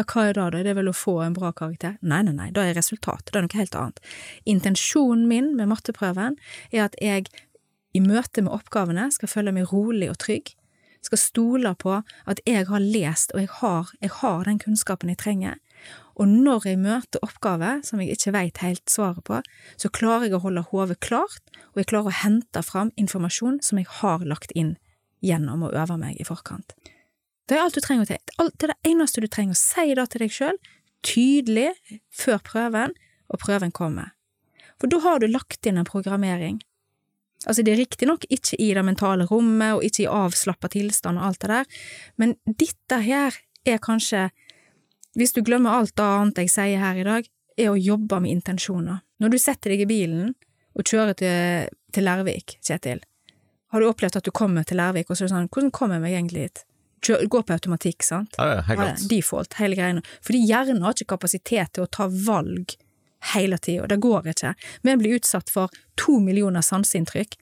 [0.00, 1.98] Ja, hva er det da, det er vel å få en bra karakter?
[2.00, 3.98] Nei, nei, nei, da er resultatet, det er noe helt annet.
[4.48, 6.38] Intensjonen min med matteprøven
[6.72, 7.26] er at jeg
[7.92, 10.54] i møte med oppgavene skal føle meg rolig og trygg,
[11.04, 15.20] skal stole på at jeg har lest og jeg har, jeg har den kunnskapen jeg
[15.20, 15.58] trenger,
[16.16, 19.42] og når jeg møter oppgaver som jeg ikke veit helt svaret på,
[19.76, 23.80] så klarer jeg å holde hodet klart, og jeg klarer å hente fram informasjon som
[23.80, 24.78] jeg har lagt inn
[25.20, 26.72] gjennom å øve meg i forkant.
[27.50, 28.46] Det er alt du trenger å.
[28.54, 30.58] Det er det eneste du trenger å si da til deg sjøl,
[31.02, 31.72] tydelig,
[32.14, 32.94] før prøven,
[33.30, 34.12] og prøven kommer.
[34.78, 36.60] For da har du lagt inn en programmering
[37.48, 41.24] Altså, det er riktignok ikke i det mentale rommet og ikke i avslappa tilstand og
[41.24, 41.78] alt det der,
[42.20, 44.26] men dette her er kanskje,
[45.16, 49.00] hvis du glemmer alt annet jeg sier her i dag, er å jobbe med intensjoner.
[49.24, 50.34] Når du setter deg i bilen
[50.76, 53.00] og kjører til, til Lærvik, Kjetil,
[53.72, 55.96] har du opplevd at du kommer til Lærvik, og så er det sånn, hvordan kommer
[55.96, 56.64] jeg meg egentlig hit?
[57.06, 58.34] Går på automatikk, sant?
[58.38, 59.04] Ja, ja, helt klart.
[59.08, 60.02] Default, hele greiene.
[60.26, 62.76] Fordi hjernen har ikke kapasitet til å ta valg
[63.34, 63.86] hele tida.
[63.88, 64.54] Det går ikke.
[64.82, 67.38] Vi blir utsatt for to millioner sanseinntrykk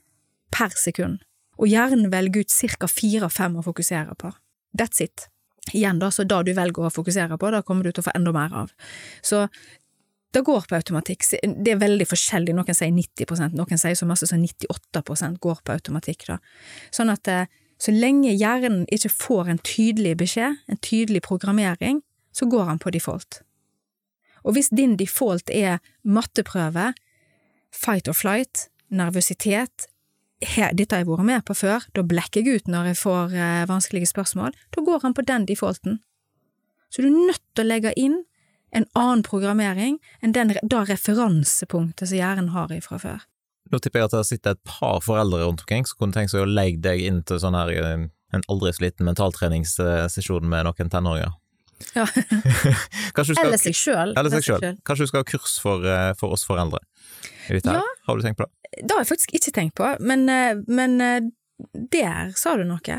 [0.55, 1.25] per sekund,
[1.59, 2.89] og hjernen velger ut ca.
[2.89, 4.33] fire-fem å fokusere på.
[4.79, 5.29] That's it.
[5.73, 8.15] Igjen, da, så da du velger å fokusere på, da kommer du til å få
[8.17, 8.73] enda mer av.
[9.23, 9.47] Så
[10.33, 11.25] det går på automatikk.
[11.43, 15.77] Det er veldig forskjellig, noen sier 90% noen sier så masse som 98% går på
[15.77, 16.39] automatikk, da.
[16.95, 17.49] Sånn at eh,
[17.79, 22.03] Så lenge hjernen ikke får en tydelig beskjed, en tydelig programmering,
[22.35, 23.43] så går han på default.
[24.43, 26.93] Og hvis din default er matteprøve,
[27.75, 29.89] fight or flight, nervøsitet,
[30.41, 33.65] dette har jeg vært med på før, da blekker jeg ut når jeg får eh,
[33.69, 35.99] vanskelige spørsmål, da går han på den defaulten.
[36.91, 38.23] Så du er nødt til å legge inn
[38.71, 43.27] en annen programmering enn den, da referansepunktet som hjernen har ifra før.
[43.73, 46.45] Nå tipper jeg at det sitter et par foreldre rundt omkring som kunne tenkt seg
[46.45, 48.07] å legge deg inn til sånn her eh,
[48.37, 51.35] en aldri så liten mentaltreningssesjon med noen tenåringer.
[51.95, 52.05] Ja.
[53.13, 54.13] Skal, Eller seg sjøl.
[54.19, 54.81] eller seg selv.
[54.87, 56.81] Kanskje du skal ha kurs for, eh, for oss foreldre
[57.55, 57.83] Ja.
[58.07, 58.83] Har du tenkt på det?
[58.83, 60.99] Det har jeg faktisk ikke tenkt på, men, eh, men
[61.73, 62.99] der sa du noe.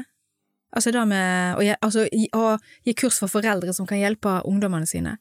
[0.70, 2.06] Altså det med å, altså,
[2.38, 5.16] å gi kurs for foreldre som kan hjelpe ungdommene sine.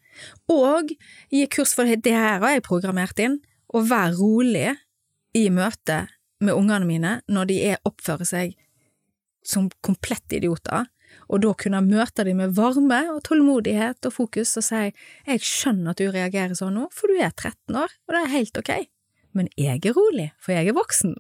[0.53, 0.93] Og
[1.33, 3.39] gi kurs for det her har jeg programmert inn,
[3.73, 4.77] å være rolig
[5.37, 6.07] i møte
[6.45, 8.55] med ungene mine når de er oppfører seg
[9.45, 10.87] som komplette idioter,
[11.33, 15.95] og da kunne møte dem med varme og tålmodighet og fokus og si jeg skjønner
[15.95, 18.73] at du reagerer sånn nå, for du er 13 år, og det er helt ok.
[19.37, 21.15] Men jeg er rolig, for jeg er voksen.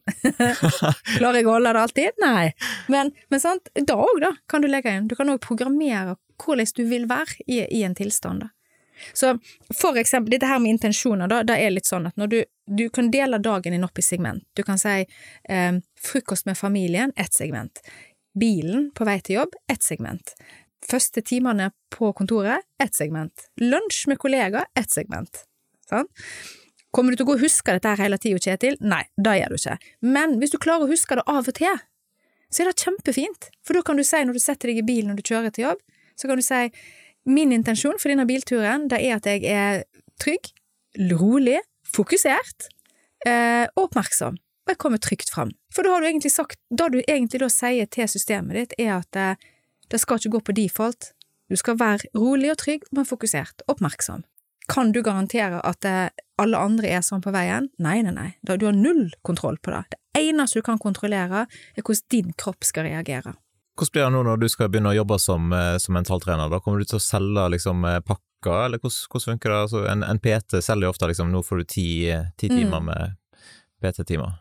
[1.19, 2.23] Klarer jeg å holde det alltid?
[2.25, 2.47] Nei.
[2.91, 5.11] Men, men sant, da òg, da, kan du legge inn.
[5.11, 8.53] Du kan òg programmere hvordan du vil være i, i en tilstand, da.
[9.13, 9.35] Så
[9.75, 12.39] for eksempel, dette her med intensjoner, da, det er litt sånn at når du,
[12.79, 14.45] du kan dele dagen din opp i segment.
[14.59, 17.83] Du kan si eh, frokost med familien, ett segment.
[18.39, 20.35] Bilen på vei til jobb, ett segment.
[20.89, 23.49] Første timene på kontoret, ett segment.
[23.61, 25.45] Lunsj med kollegaer, ett segment.
[25.89, 26.09] Sånn?
[26.95, 28.79] Kommer du til å gå og huske dette her hele tida, Kjetil?
[28.81, 29.77] Nei, det gjør du ikke.
[30.17, 31.83] Men hvis du klarer å huske det av og til,
[32.49, 33.51] så er det kjempefint.
[33.67, 35.67] For da kan du si, når du setter deg i bilen når du kjører til
[35.67, 35.83] jobb,
[36.19, 36.63] så kan du si
[37.29, 39.83] min intensjon for denne bilturen, det er at jeg er
[40.23, 40.51] trygg,
[41.13, 42.69] rolig, fokusert
[43.27, 44.39] eh, og oppmerksom.
[44.39, 45.53] Og jeg kommer trygt fram.
[45.73, 48.99] For da har du egentlig sagt, det du egentlig da sier til systemet ditt, er
[48.99, 49.47] at eh,
[49.89, 51.13] det skal ikke gå på default.
[51.49, 54.27] Du skal være rolig og trygg, men fokusert, oppmerksom.
[54.69, 56.11] Kan du garantere at eh,
[56.41, 57.71] alle andre er sånn på veien?
[57.81, 58.31] Nei, nei, nei.
[58.45, 59.85] Du har null kontroll på det.
[59.95, 63.33] Det eneste du kan kontrollere, er hvordan din kropp skal reagere.
[63.79, 66.51] Hvordan blir det nå når du skal begynne å jobbe som, eh, som mentaltrener?
[66.51, 69.59] Da kommer du til å selge liksom, eh, pakker, eller hvordan, hvordan funker det?
[69.69, 71.89] Altså, en, en PT selger jo ofte liksom, nå får du ti,
[72.37, 72.57] ti Mm.
[72.59, 73.17] timer med
[73.83, 74.39] PT-timer.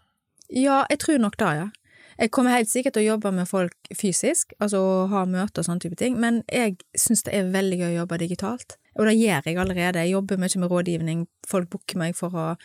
[0.49, 1.69] Ja, jeg tror nok det, ja.
[2.17, 5.83] Jeg kommer helt sikkert til å jobbe med folk fysisk, altså ha møter og sånne
[5.83, 8.77] type ting, men jeg syns det er veldig gøy å jobbe digitalt.
[8.97, 10.01] Og det gjør jeg allerede.
[10.01, 11.27] Jeg jobber mye med rådgivning.
[11.45, 12.55] Folk booker meg for å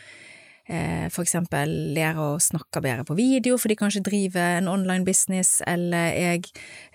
[1.13, 5.61] for eksempel lære å snakke bedre på video, for de kanskje driver en online business,
[5.69, 6.47] eller jeg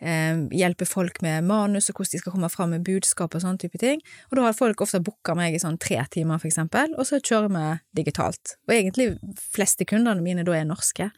[0.02, 3.62] eh, hjelper folk med manus og hvordan de skal komme fram med budskap og sånne
[3.62, 4.02] type ting.
[4.32, 7.22] Og da har folk ofte booka meg i sånn tre timer, for eksempel, og så
[7.22, 7.68] kjører vi
[8.02, 8.58] digitalt.
[8.68, 9.12] Og egentlig
[9.54, 11.12] fleste kundene mine da er norske.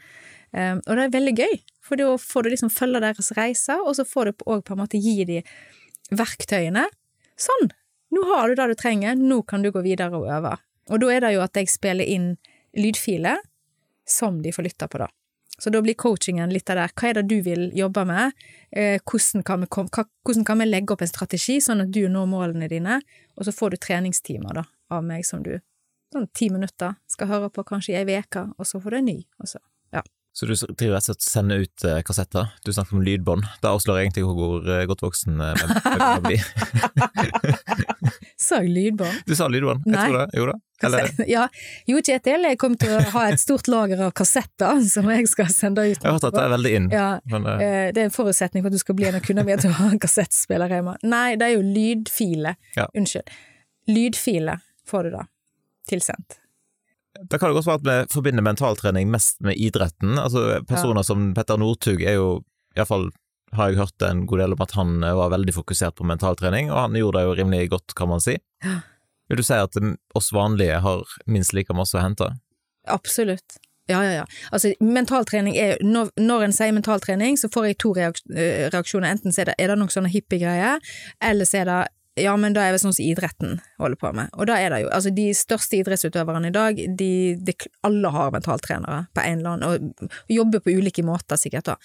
[0.51, 3.95] Eh, og det er veldig gøy, for da får du liksom følge deres reiser, og
[3.99, 5.43] så får du òg på en måte gi de
[6.11, 6.87] verktøyene.
[7.39, 7.69] Sånn,
[8.15, 10.57] nå har du det du trenger, nå kan du gå videre og øve.
[10.89, 12.33] Og da er det jo at jeg spiller inn
[12.77, 13.39] lydfiler
[14.09, 15.09] som de får lytta på, da.
[15.59, 16.85] Så da blir coachingen litt av det.
[16.95, 18.35] Hva er det du vil jobbe med?
[18.71, 22.29] Eh, hvordan, kan vi, hvordan kan vi legge opp en strategi sånn at du når
[22.31, 23.01] målene dine?
[23.35, 24.63] Og så får du treningstimer da,
[24.95, 25.57] av meg som du
[26.13, 29.09] sånn ti minutter skal høre på kanskje i ei uke, og så får du en
[29.11, 29.17] ny.
[29.41, 29.51] Og
[30.33, 30.45] så.
[30.45, 32.47] Du driver rett og slett sender ut eh, kassetter?
[32.63, 33.43] Du snakker om lydbånd.
[33.63, 36.37] Da avslører egentlig hvor eh, godt voksen eh, hvem kan bli.
[38.39, 39.23] Sa jeg lydbånd.
[39.27, 40.03] Du sa lydbånd, jeg Nei.
[40.07, 40.27] tror det.
[40.39, 40.55] Jo da.
[40.87, 41.41] Eller, Ja,
[41.91, 45.49] jo Kjetil, jeg kommer til å ha et stort lager av kassetter som jeg skal
[45.51, 45.97] sende ut.
[45.97, 46.87] jeg har hørt at det er veldig inn.
[46.95, 49.49] Ja, Men, eh, det er en forutsetning for at du skal bli en av kundene
[49.49, 50.95] mine til å ha en kassettspiller hjemme.
[51.03, 52.55] Nei, det er jo lydfile.
[52.79, 52.87] Ja.
[52.95, 53.27] Unnskyld.
[53.91, 55.25] Lydfile får du da
[55.89, 56.39] tilsendt.
[57.27, 60.15] Da kan det godt være at vi forbinder mentaltrening mest med idretten.
[60.21, 62.29] Altså, personer som Petter Northug er jo,
[62.77, 63.09] iallfall
[63.57, 66.69] har jeg hørt en god del om at han eh, var veldig fokusert på mentaltrening,
[66.71, 68.37] og han gjorde det jo rimelig godt, kan man si.
[69.29, 72.29] Vil du si at mm, oss vanlige har minst like masse å hente?
[72.89, 73.59] Absolutt.
[73.89, 74.25] Ja, ja, ja.
[74.53, 79.09] Altså, mentaltrening er Når, når en sier mentaltrening, så får jeg to eh, reaksjoner.
[79.09, 80.77] Enten så er det, er det noen sånne hippiegreier,
[81.25, 81.79] eller så er det
[82.21, 84.31] ja, men da er det sånn som idretten holder på med.
[84.37, 87.53] Og da er det jo Altså, de største idrettsutøverne i dag, de, de
[87.87, 91.75] Alle har mentaltrenere på en eller annen, og, jobber på ulike måter, sikkert, da.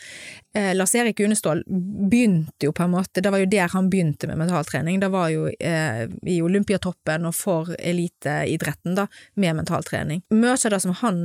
[0.56, 1.62] Eh, Lars Erik Unestål
[2.10, 5.00] begynte jo på en måte Det var jo der han begynte med mentaltrening.
[5.00, 9.06] Det var jo eh, i Olympiatoppen og for eliteidretten, da,
[9.40, 10.24] med mentaltrening.
[10.34, 11.18] Mye av det som han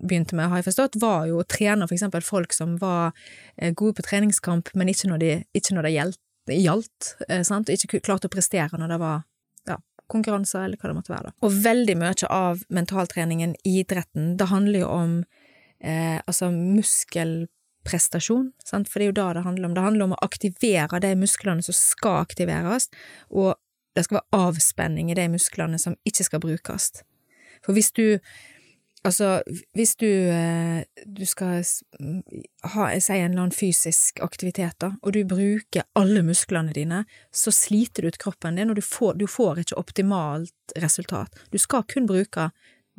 [0.00, 3.12] begynte med, har jeg forstått, var jo å trene for eksempel folk som var
[3.56, 5.96] eh, gode på treningskamp, men ikke når, de, ikke når det
[6.56, 9.22] gjaldt gjaldt, eh, sant, ikke klarte å prestere når det var
[9.68, 9.76] ja,
[10.08, 11.30] konkurranser, eller hva det måtte være.
[11.30, 11.36] Da.
[11.46, 15.14] Og veldig mye av mentaltreningen i idretten, det handler jo om
[15.80, 18.88] eh, altså muskelprestasjon, sant?
[18.88, 19.74] for det er jo da det handler om.
[19.74, 22.88] Det handler om å aktivere de musklene som skal aktiveres,
[23.30, 23.56] og
[23.94, 26.92] det skal være avspenning i de musklene som ikke skal brukes.
[27.64, 28.20] For hvis du
[29.06, 29.42] Altså,
[29.78, 31.62] hvis du, eh, du skal
[32.72, 37.54] ha, si en eller annen fysisk aktivitet, da, og du bruker alle musklene dine, så
[37.54, 41.38] sliter du ut kroppen din, og du får, du får ikke optimalt resultat.
[41.54, 42.50] Du skal kun bruke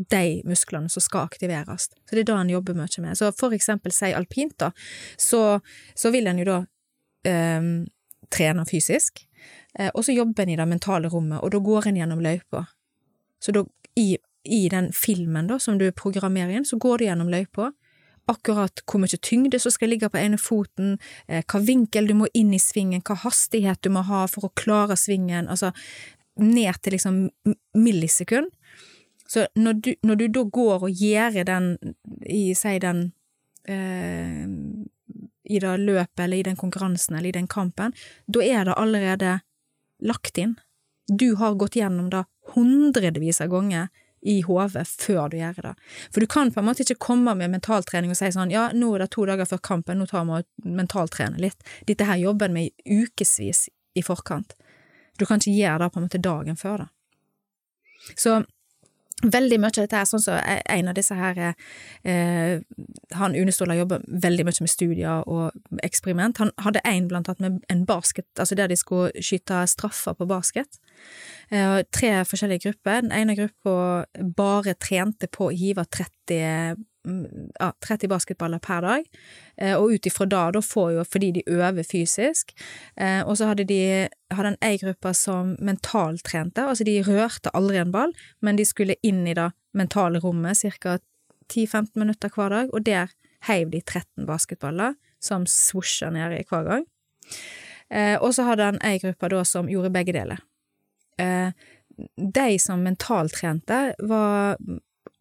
[0.10, 1.90] de musklene som skal aktiveres.
[2.08, 3.20] Så det er da en jobber mye med.
[3.20, 4.72] Så for eksempel si alpint, da,
[5.20, 5.60] så,
[5.96, 6.60] så vil en jo da
[7.28, 7.74] eh,
[8.32, 9.26] trene fysisk,
[9.80, 12.66] Eh, og så jobber en i det mentale rommet, og da går en gjennom løypa.
[13.40, 13.64] Så da,
[14.00, 14.18] i,
[14.50, 17.72] i, den filmen da, som du programmerer inn, så går du gjennom løypa.
[18.30, 20.98] Akkurat hvor mye tyngde som skal ligge på ene foten,
[21.28, 24.54] eh, hva vinkel du må inn i svingen, hva hastighet du må ha for å
[24.60, 25.74] klare svingen, altså
[26.40, 27.24] ned til liksom
[27.78, 28.52] millisekund.
[29.30, 31.74] Så når du, når du da går og gjør den,
[32.26, 33.12] i, si den
[33.70, 34.46] eh,
[35.50, 37.94] i det løpet eller i den konkurransen eller i den kampen,
[38.28, 39.40] da er det allerede
[40.06, 40.56] lagt inn.
[41.10, 42.24] Du har gått gjennom det
[42.54, 43.90] hundrevis av ganger
[44.22, 45.74] i hodet før du gjør det.
[46.12, 48.92] For du kan på en måte ikke komme med mentaltrening og si sånn ja, nå
[48.96, 51.60] er det to dager før kampen, nå tar vi og mentaltrener litt.
[51.88, 54.56] Dette her jobber vi i ukevis i forkant.
[55.20, 56.90] Du kan ikke gjøre det på en måte dagen før, da.
[58.16, 58.40] Så
[59.20, 62.62] Veldig mye av dette er sånn som så en av disse her eh,
[63.20, 66.40] Han Une Ståla jobber veldig mye med studier og eksperiment.
[66.40, 70.28] Han hadde en blant annet med en basket, altså der de skulle skyte straffer på
[70.30, 70.80] basket.
[71.52, 73.02] Eh, tre forskjellige grupper.
[73.04, 74.06] Den ene gruppa
[74.38, 76.80] bare trente på å hive 30
[77.60, 79.06] ja, 30 basketballer per dag,
[79.58, 82.52] eh, og ut ifra da, da får jo fordi de øver fysisk,
[82.98, 87.94] eh, og så hadde de hadde en gruppe som mentaltrente, altså de rørte aldri en
[87.96, 91.00] ball, men de skulle inn i det mentale rommet ca.
[91.50, 93.16] 10-15 minutter hver dag, og der
[93.48, 96.86] heiv de 13 basketballer som svosja nedi hver gang.
[97.90, 100.44] Eh, og så hadde han ei gruppe da som gjorde begge deler.
[101.20, 104.56] De som mentaltrente, var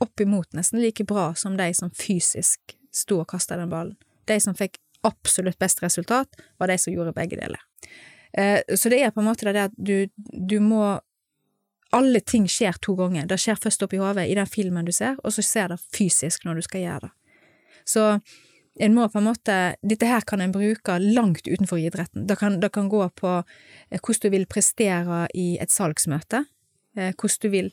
[0.03, 3.97] oppimot nesten like bra som de som fysisk sto og kasta den ballen.
[4.29, 6.29] De som fikk absolutt best resultat,
[6.59, 7.61] var de som gjorde begge deler.
[8.33, 10.99] Eh, så det er på en måte det at du, du må
[11.89, 13.25] Alle ting skjer to ganger.
[13.25, 16.43] Det skjer først oppi hodet i den filmen du ser, og så ser det fysisk
[16.45, 17.39] når du skal gjøre det.
[17.89, 18.03] Så
[18.77, 22.27] en må på en måte Dette her kan en bruke langt utenfor idretten.
[22.29, 26.45] Det kan, det kan gå på eh, hvordan du vil prestere i et salgsmøte,
[26.97, 27.73] eh, hvordan du vil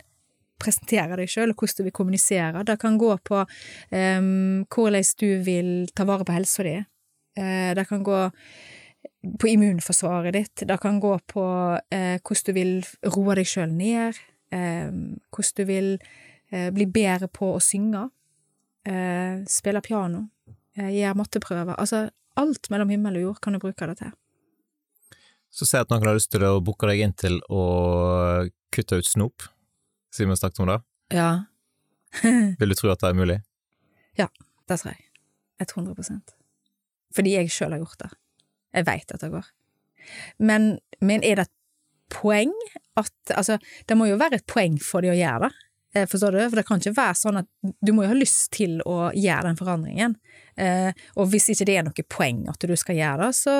[0.65, 2.63] presentere deg sjøl, og hvordan du vil kommunisere.
[2.67, 6.75] Det kan gå på um, hvordan du vil ta vare på helsa di.
[7.39, 8.19] Uh, det kan gå
[9.39, 10.67] på immunforsvaret ditt.
[10.67, 12.75] Det kan gå på uh, hvordan du vil
[13.15, 14.19] roe deg sjøl ned.
[14.53, 18.09] Uh, hvordan du vil uh, bli bedre på å synge.
[19.49, 20.27] spille piano.
[20.77, 21.73] gjøre matteprøver.
[21.81, 22.03] Altså,
[22.37, 24.11] alt mellom himmel og jord kan du bruke det til.
[25.49, 27.63] Så jeg at noen har lyst til å booke deg inn til å
[28.69, 29.47] kutte ut snop
[30.15, 30.79] siden vi snakket om det?
[31.15, 31.29] Ja.
[32.59, 33.41] Vil du tro at det er mulig?
[34.19, 34.29] Ja,
[34.69, 35.03] det tror jeg.
[35.59, 36.19] 100
[37.15, 38.09] Fordi jeg sjøl har gjort det.
[38.75, 39.45] Jeg veit at det går.
[40.37, 41.53] Men, men, er det et
[42.13, 42.51] poeng
[42.99, 43.57] at Altså,
[43.89, 45.63] det må jo være et poeng for de å gjøre det.
[45.95, 46.41] Eh, forstår du?
[46.43, 49.47] For det kan ikke være sånn at du må jo ha lyst til å gjøre
[49.49, 50.17] den forandringen.
[50.59, 53.55] Eh, og hvis ikke det er noe poeng at du skal gjøre det, så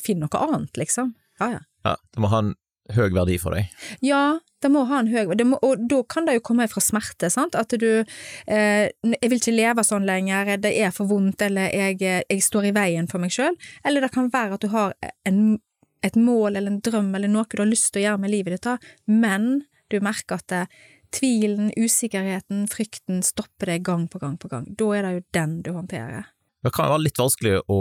[0.00, 1.14] finn noe annet, liksom.
[1.40, 1.62] Ja, ja.
[1.88, 2.54] ja det må ha en
[2.94, 3.70] høy verdi for deg?
[4.04, 7.30] Ja, det må ha en høy må, Og da kan det jo komme fra smerte,
[7.32, 8.04] sant, at du
[8.46, 12.70] eh, 'Jeg vil ikke leve sånn lenger, det er for vondt', eller jeg, 'jeg står
[12.70, 15.58] i veien for meg sjøl', eller det kan være at du har en,
[16.02, 18.60] et mål eller en drøm eller noe du har lyst til å gjøre med livet
[18.60, 20.66] ditt, men du merker at det,
[21.14, 24.66] tvilen, usikkerheten, frykten stopper deg gang på gang på gang.
[24.76, 26.26] Da er det jo den du håndterer.
[26.66, 27.78] Det kan være litt vanskelig å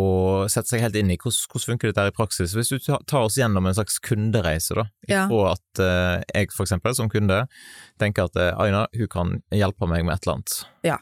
[0.52, 2.54] sette seg helt inn i hvordan, hvordan funker dette i praksis.
[2.54, 5.24] Hvis du tar oss gjennom en slags kundereise, da, ja.
[5.26, 7.48] at uh, jeg for eksempel som kunde
[8.02, 10.58] tenker at uh, Aina, hun kan hjelpe meg med et eller annet.
[10.86, 11.02] Ja.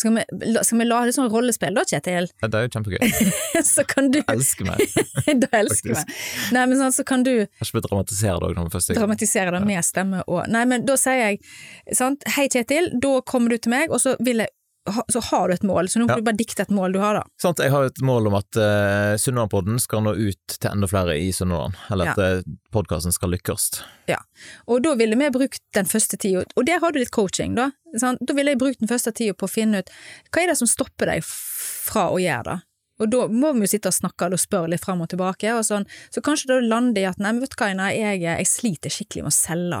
[0.00, 0.22] Skal vi,
[0.64, 2.26] skal vi la det sånn rollespill da, Kjetil?
[2.40, 3.24] Ja, det er jo kjempegøy.
[3.74, 4.80] så kan du Elsker meg.
[5.44, 6.14] da elsker meg.
[6.56, 9.52] Nei, men sånn, så kan du Jeg skal dramatisere det òg når vi først Dramatisere
[9.54, 13.60] det med stemme og Nei, men da sier jeg sant, hei Kjetil, da kommer du
[13.60, 14.54] til meg, og så vil jeg
[15.12, 16.20] så har du et mål, så nå må ja.
[16.20, 17.24] du bare dikte et mål du har, da.
[17.42, 21.18] Sant, jeg har et mål om at uh, Sunnmørpodden skal nå ut til enda flere
[21.20, 22.30] i Sunnhordland, eller at ja.
[22.40, 23.68] uh, podkasten skal lykkes.
[24.10, 24.18] Ja,
[24.70, 27.70] og da ville vi brukt den første tida, og der har du litt coaching, da.
[28.00, 28.22] Sant?
[28.24, 29.94] Da ville jeg brukt den første tida på å finne ut
[30.30, 32.58] hva er det som stopper deg fra å gjøre det.
[33.00, 35.64] Og da må vi jo sitte og snakke og spørre litt fram og tilbake, og
[35.66, 35.88] sånn.
[36.12, 39.32] så kanskje da lander i at nei, vet du hva, jeg, jeg sliter skikkelig med
[39.32, 39.80] å selge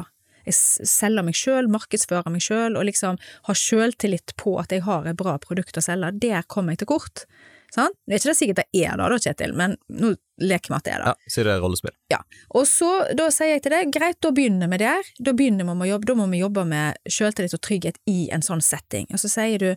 [0.50, 5.08] jeg selger meg sjøl, markedsfører meg sjøl, og liksom har sjøltillit på at jeg har
[5.08, 6.12] et bra produkt å selge.
[6.22, 7.24] Der kommer jeg til kort.
[7.70, 7.94] Sant?
[8.06, 10.86] Det er ikke det sikkert det er da, da, Kjetil, men nå leker vi at
[10.86, 11.12] det er det.
[11.12, 11.94] Ja, Si det er rollespill.
[12.10, 12.18] Ja.
[12.58, 15.10] Og så, da sier jeg til deg, greit, da begynner vi der.
[15.22, 18.42] Da begynner vi med jobbe, da må vi jobbe med selvtillit og trygghet i en
[18.42, 19.06] sånn setting.
[19.14, 19.70] Og så sier du,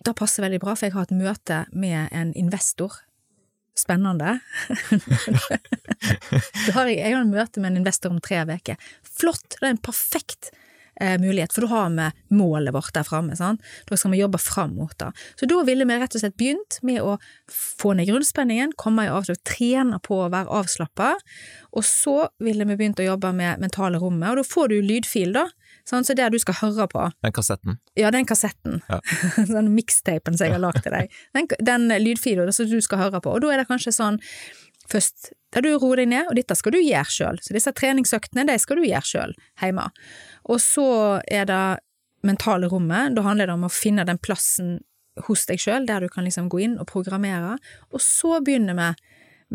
[0.00, 2.98] det passer veldig bra, for jeg har et møte med en investor.
[3.80, 4.38] Spennende.
[6.66, 8.90] da har jeg, jeg har en møte med en investor om tre uker.
[9.06, 10.52] Flott, det er en perfekt
[11.00, 13.36] eh, mulighet, for da har vi målet vårt der framme.
[13.88, 15.10] Da skal vi jobbe fram mot det.
[15.40, 17.16] Så da ville vi rett og slett begynt med å
[17.50, 21.14] få ned grunnspenningen, komme i avslag, trene på å være avslappa,
[21.70, 25.34] og så ville vi begynt å jobbe med mentale rommet, og da får du lydfil,
[25.36, 25.48] da.
[25.88, 26.08] Sant?
[26.08, 27.04] Så det du skal høre på.
[27.24, 27.78] Den kassetten.
[27.98, 28.80] Ja, den kassetten.
[28.88, 29.00] Ja.
[29.56, 31.12] den mixtapen som jeg har lagd til deg.
[31.36, 33.34] Den, den lydfilen som du skal høre på.
[33.36, 34.20] Og da er det kanskje sånn
[34.90, 37.40] først der du roer deg ned, og dette skal du gjøre sjøl.
[37.42, 39.88] Så disse treningsøktene, de skal du gjøre sjøl hjemme.
[40.50, 40.86] Og så
[41.26, 41.64] er det
[42.26, 43.16] mentale rommet.
[43.16, 44.78] Da handler det om å finne den plassen
[45.26, 47.56] hos deg sjøl der du kan liksom gå inn og programmere.
[47.90, 48.90] Og så begynner vi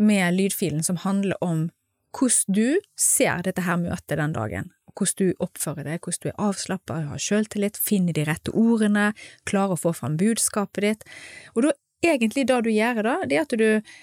[0.06, 1.68] med lydfilen som handler om
[2.16, 6.44] hvordan du ser dette her møtet den dagen hvordan du oppfører deg, hvordan du er
[6.48, 9.10] avslappa, har sjøltillit, finner de rette ordene,
[9.48, 11.08] klarer å få fram budskapet ditt.
[11.54, 11.74] Og da
[12.06, 13.96] egentlig det du gjør da, det er at du,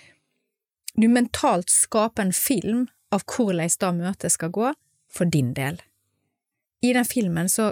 [0.99, 4.73] du mentalt skaper en film av hvordan det møtet skal gå,
[5.13, 5.77] for din del.
[6.81, 7.71] I den filmen så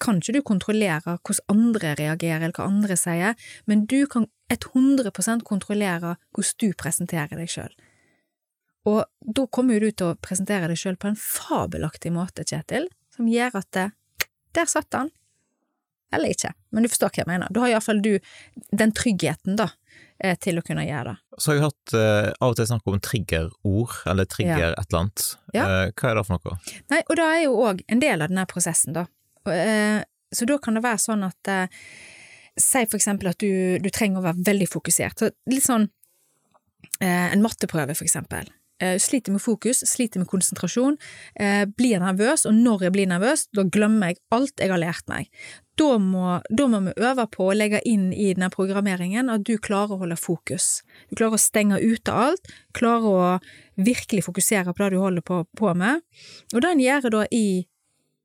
[0.00, 3.36] kan ikke du kontrollere hvordan andre reagerer eller hva andre sier,
[3.70, 7.72] men du kan 100% kontrollere hvordan du presenterer deg sjøl.
[8.88, 13.26] Og da kommer du til å presentere deg sjøl på en fabelaktig måte, Kjetil, som
[13.28, 13.88] gjør at det,
[14.56, 15.10] der satt han.
[16.12, 17.50] Eller ikke, men du forstår hva jeg mener.
[17.54, 18.14] Da har iallfall du
[18.74, 19.68] den tryggheten, da,
[20.18, 21.38] eh, til å kunne gjøre det.
[21.38, 24.70] Så har jeg hørt eh, av og til snakk om triggerord, eller trigger Ja.
[24.72, 25.26] et eller annet.
[25.54, 25.66] Ja.
[25.68, 26.58] Eh, hva er det for noe?
[26.90, 29.06] Nei, og det er jo òg en del av denne prosessen, da.
[29.46, 30.02] Og, eh,
[30.34, 31.66] så da kan det være sånn at eh,
[32.60, 35.16] Si for eksempel at du, du trenger å være veldig fokusert.
[35.22, 35.86] Så litt sånn
[37.00, 38.50] eh, en matteprøve, for eksempel.
[38.80, 40.96] Eh, sliter med fokus, sliter med konsentrasjon,
[41.36, 45.08] eh, blir nervøs, og når jeg blir nervøs, da glemmer jeg alt jeg har lært
[45.08, 45.28] meg.
[45.76, 49.58] Da må, da må vi øve på å legge inn i denne programmeringen at du
[49.58, 50.82] klarer å holde fokus.
[51.10, 52.40] Du klarer å stenge ute alt,
[52.72, 53.40] klarer å
[53.76, 56.00] virkelig fokusere på det du holder på, på med.
[56.54, 57.66] Og det en gjør da i,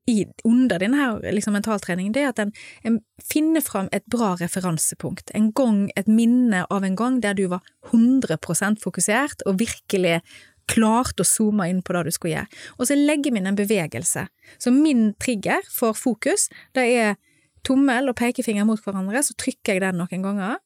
[0.06, 2.51] i under denne liksom, mentaltreningen, det er at en,
[2.86, 5.32] en finner fram et bra referansepunkt.
[5.34, 10.20] En gang, et minne av en gang der du var 100% fokusert og virkelig
[10.70, 12.62] klarte å zoome inn på det du skulle gjøre.
[12.78, 14.28] Og så legger vi inn en bevegelse.
[14.62, 17.18] Så min trigger for fokus, det er
[17.66, 20.60] tommel og pekefinger mot hverandre, så trykker jeg den noen ganger.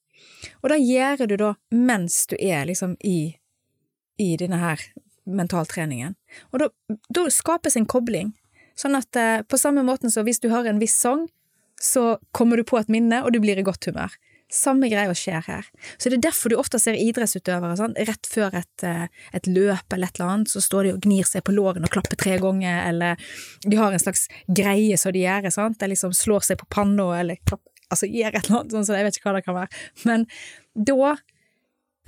[0.64, 3.36] Og det gjør du da mens du er liksom i,
[4.20, 4.84] i denne her
[5.30, 6.16] mentaltreningen.
[6.52, 6.70] Og da,
[7.16, 8.34] da skapes en kobling.
[8.80, 11.28] Sånn at eh, på samme måten som hvis du hører en viss sang,
[11.80, 14.14] så kommer du på et minne, og du blir i godt humør.
[14.52, 15.68] Samme greia skjer her.
[16.02, 19.06] Så det er derfor du ofte ser idrettsutøvere sånn, rett før et, eh,
[19.36, 21.94] et løp eller et eller annet, så står de og gnir seg på lårene og
[21.94, 23.32] klapper tre ganger, eller
[23.66, 27.12] de har en slags greie som de gjør, sant, de liksom slår seg på panna
[27.20, 27.64] eller klapp,
[27.94, 29.84] altså gjør et eller annet sånn, så jeg vet ikke hva det kan være.
[30.10, 30.26] Men
[30.74, 31.16] da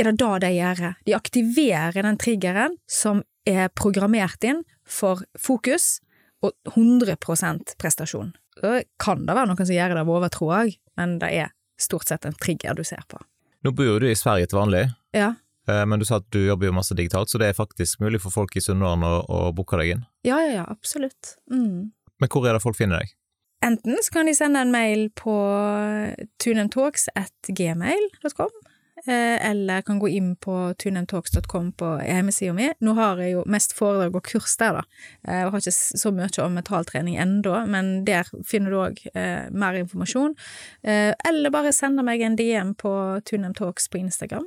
[0.02, 0.86] er det da de gjør.
[1.06, 6.00] De aktiverer den triggeren som er programmert inn for fokus
[6.42, 7.18] og 100
[7.78, 8.34] prestasjon.
[8.60, 12.10] Så kan det være noen som gjør det av overtro òg, men det er stort
[12.10, 13.22] sett en trigger du ser på.
[13.62, 15.34] Nå bor du i Sverige til vanlig, Ja,
[15.70, 18.22] eh, men du sa at du jobber jo masse digitalt, så det er faktisk mulig
[18.22, 20.06] for folk i Sunnmøre å, å booke deg inn.
[20.26, 21.38] ja, ja, ja absolutt.
[21.52, 21.92] Mm.
[22.22, 23.16] Men hvor er det folk finner deg?
[23.62, 26.26] Enten så kan de sende en mail på eh,
[29.08, 32.70] eller kan gå inn på tunemtalks.com på hjemmesida mi.
[32.84, 34.84] Nå har jeg jo mest foredrag og kurs der, da.
[35.26, 39.80] Jeg har ikke så mye om mentaltrening ennå, men der finner du òg eh, mer
[39.82, 40.36] informasjon.
[40.84, 42.94] Eh, eller bare sende meg en DM på
[43.26, 44.46] tunemtalks på Instagram.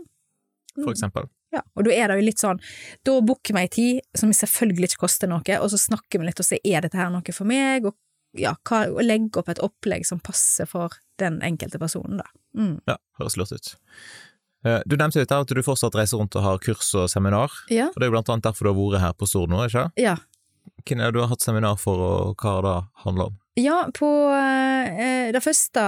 [0.79, 1.29] For eksempel?
[1.55, 2.59] Ja, og da er det jo litt sånn,
[3.07, 6.43] da booker vi ei tid som selvfølgelig ikke koster noe, og så snakker vi litt
[6.43, 7.95] og ser er dette her noe for meg, og
[8.35, 12.27] ja, hva, legge opp et opplegg som passer for den enkelte personen, da.
[12.59, 12.81] Mm.
[12.91, 13.75] Ja, høres lurt ut.
[14.65, 17.53] Eh, Du nevnte litt her at du fortsatt reiser rundt og har kurs og seminar,
[17.71, 19.65] Ja, og det er jo blant annet derfor du har vært her på Stord nå,
[19.69, 20.17] ikke ja.
[20.85, 23.41] Hvem er det du har hatt seminar for, og hva har det handler om?
[23.57, 25.83] Ja, på eh, det første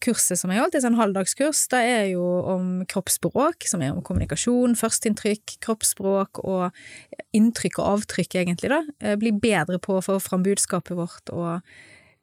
[0.00, 3.92] kurset som jeg holdt, det er sånn halvdagskurs, det er jo om kroppsspråk, som er
[3.92, 6.70] om kommunikasjon, førsteinntrykk, kroppsspråk og
[7.36, 8.80] inntrykk og avtrykk, egentlig, da.
[9.02, 11.60] Eh, Bli bedre på å få fram budskapet vårt og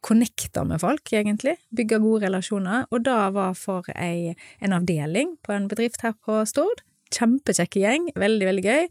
[0.04, 1.58] connecte med folk, egentlig.
[1.76, 2.88] Bygge gode relasjoner.
[2.92, 6.84] Og det var for ei, en avdeling på en bedrift her på Stord.
[7.14, 8.88] kjempekjekke gjeng, veldig, veldig gøy.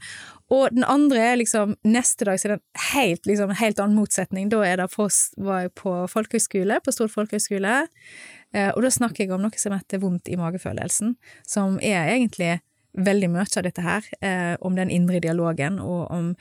[0.54, 3.98] Og den andre er liksom Neste dag så er det en helt, liksom, helt annen
[3.98, 4.50] motsetning.
[4.52, 5.08] Da er det på,
[5.42, 7.72] var jeg på folkehøyskole, på Stord folkehøyskole,
[8.54, 12.60] eh, og da snakker jeg om noe som heter vondt i magefølelsen, som er egentlig
[12.92, 16.34] veldig mye av dette her, eh, om den indre dialogen, og om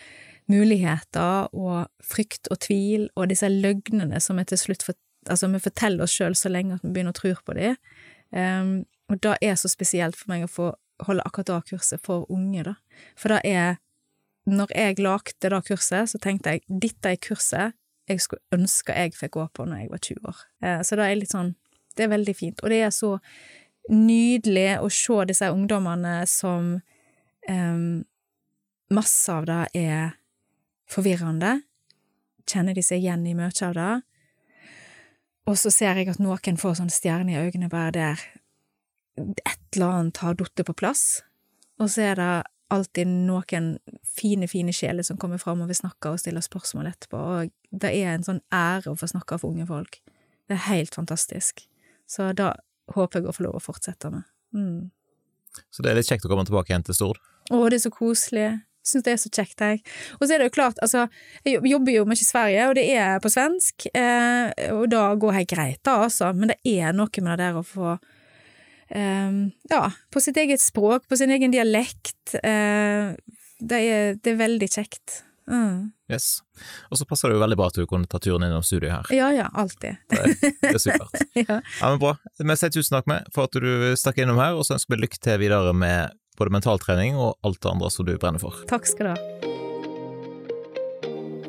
[0.51, 4.97] muligheter og frykt og tvil, og disse løgnene som vi til slutt for,
[5.29, 7.77] altså vi forteller oss sjøl så lenge at vi begynner å tro på dem.
[8.31, 8.73] Um,
[9.11, 10.71] og det er så spesielt for meg å få
[11.05, 12.75] holde akkurat det kurset for unge, da.
[13.17, 13.79] For det er
[14.45, 17.75] Når jeg lagde det kurset, så tenkte jeg dette er kurset
[18.09, 20.39] jeg skulle ønske jeg fikk gå på når jeg var 20 år.
[20.63, 21.55] Uh, så det er litt sånn
[21.95, 22.61] Det er veldig fint.
[22.63, 23.17] Og det er så
[23.91, 26.79] nydelig å se disse ungdommene som
[27.49, 28.03] um,
[28.91, 30.17] Masse av det er
[30.91, 31.61] forvirrende.
[32.49, 33.91] Kjenner de seg igjen i mye av det?
[35.49, 38.23] Og så ser jeg at noen får sånn stjerne i øynene bare der
[39.21, 41.03] et eller annet har falt på plass,
[41.81, 42.29] og så er det
[42.71, 43.73] alltid noen
[44.07, 47.51] fine, fine sjeler som kommer fram og vil snakke og stille spørsmål etterpå, og
[47.83, 49.99] det er en sånn ære å få snakke for unge folk.
[50.47, 51.65] Det er helt fantastisk.
[52.07, 52.53] Så da
[52.95, 54.27] håper jeg å få lov å fortsette med.
[54.55, 54.91] Mm.
[55.71, 57.19] Så det er litt kjekt å komme tilbake igjen til Stord?
[57.51, 58.47] Å, det er så koselig.
[58.81, 59.81] Syns det er så kjekt, jeg.
[60.17, 61.05] Og så er det jo klart, altså,
[61.45, 65.41] jeg jobber jo mye i Sverige, og det er på svensk, eh, og da går
[65.41, 67.91] jeg greit, da, altså, men det er noe med det der å få
[68.89, 72.35] eh, Ja, på sitt eget språk, på sin egen dialekt.
[72.41, 73.13] Eh,
[73.61, 75.21] det, er, det, er, veldig kjekt.
[75.51, 75.91] Mm.
[76.11, 76.39] Yes.
[76.89, 79.13] Og så passer det jo veldig bra at du kunne ta turen innom studiet her.
[79.13, 80.01] Ja, ja, alltid.
[80.09, 81.21] Det, det er supert.
[81.37, 81.59] ja.
[81.59, 82.15] ja, men bra.
[82.39, 85.03] Vi sier tusen takk med for at du stakk innom her, og så ønsker vi
[85.05, 88.63] lykke til videre med både mentaltrening og alt det andre som du brenner for.
[88.71, 89.59] Takk skal du ha.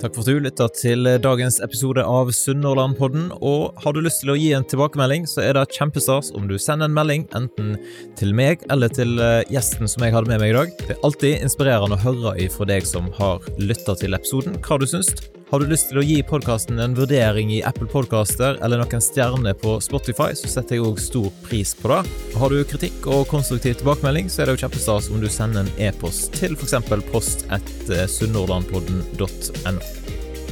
[0.03, 3.29] Takk for at du lytta til dagens episode av Sunnhordlandpodden.
[3.39, 6.57] Og har du lyst til å gi en tilbakemelding, så er det kjempestas om du
[6.59, 7.77] sender en melding, enten
[8.19, 10.75] til meg eller til eh, gjesten som jeg hadde med meg i dag.
[10.81, 14.89] Det er alltid inspirerende å høre ifra deg som har lytta til episoden, hva du
[14.91, 15.15] syns.
[15.53, 19.53] Har du lyst til å gi podkasten en vurdering i Apple Podcaster eller noen stjerner
[19.61, 21.99] på Spotify, så setter jeg òg stor pris på det.
[22.41, 25.85] Har du kritikk og konstruktiv tilbakemelding, så er det jo kjempestas om du sender en
[25.91, 26.79] e-post til f.eks.
[27.11, 29.77] post etter sunnhordlandpodden.no.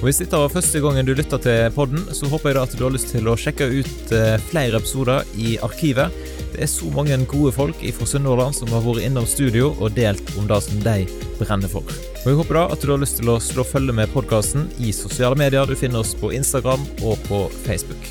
[0.00, 2.76] Og Hvis dette var første gangen du lytter til podden, så håper jeg da at
[2.76, 6.12] du har lyst til å sjekke ut eh, flere episoder i arkivet.
[6.60, 10.48] Er så mange gode folk fra Sunnhordland som har vært innom studio og delt om
[10.50, 10.96] det som de
[11.38, 11.86] brenner for.
[12.20, 14.92] Og Jeg håper da at du har lyst til å slå følge med podkasten i
[14.92, 15.64] sosiale medier.
[15.64, 18.10] Du finner oss på Instagram og på Facebook.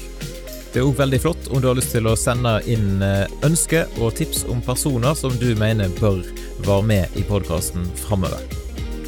[0.74, 3.90] Det er òg veldig flott om du har lyst til å sende inn eh, ønsker
[4.02, 6.22] og tips om personer som du mener bør
[6.66, 8.42] være med i podkasten framover.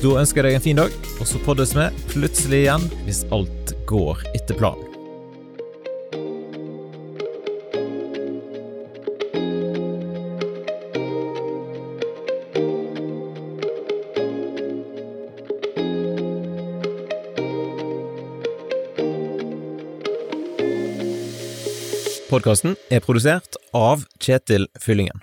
[0.02, 3.76] Da ønsker jeg deg en fin dag, og så poddes vi plutselig igjen hvis alt
[3.90, 4.91] går etter planen.
[22.32, 25.20] Podkasten er produsert av Kjetil Fyllingen.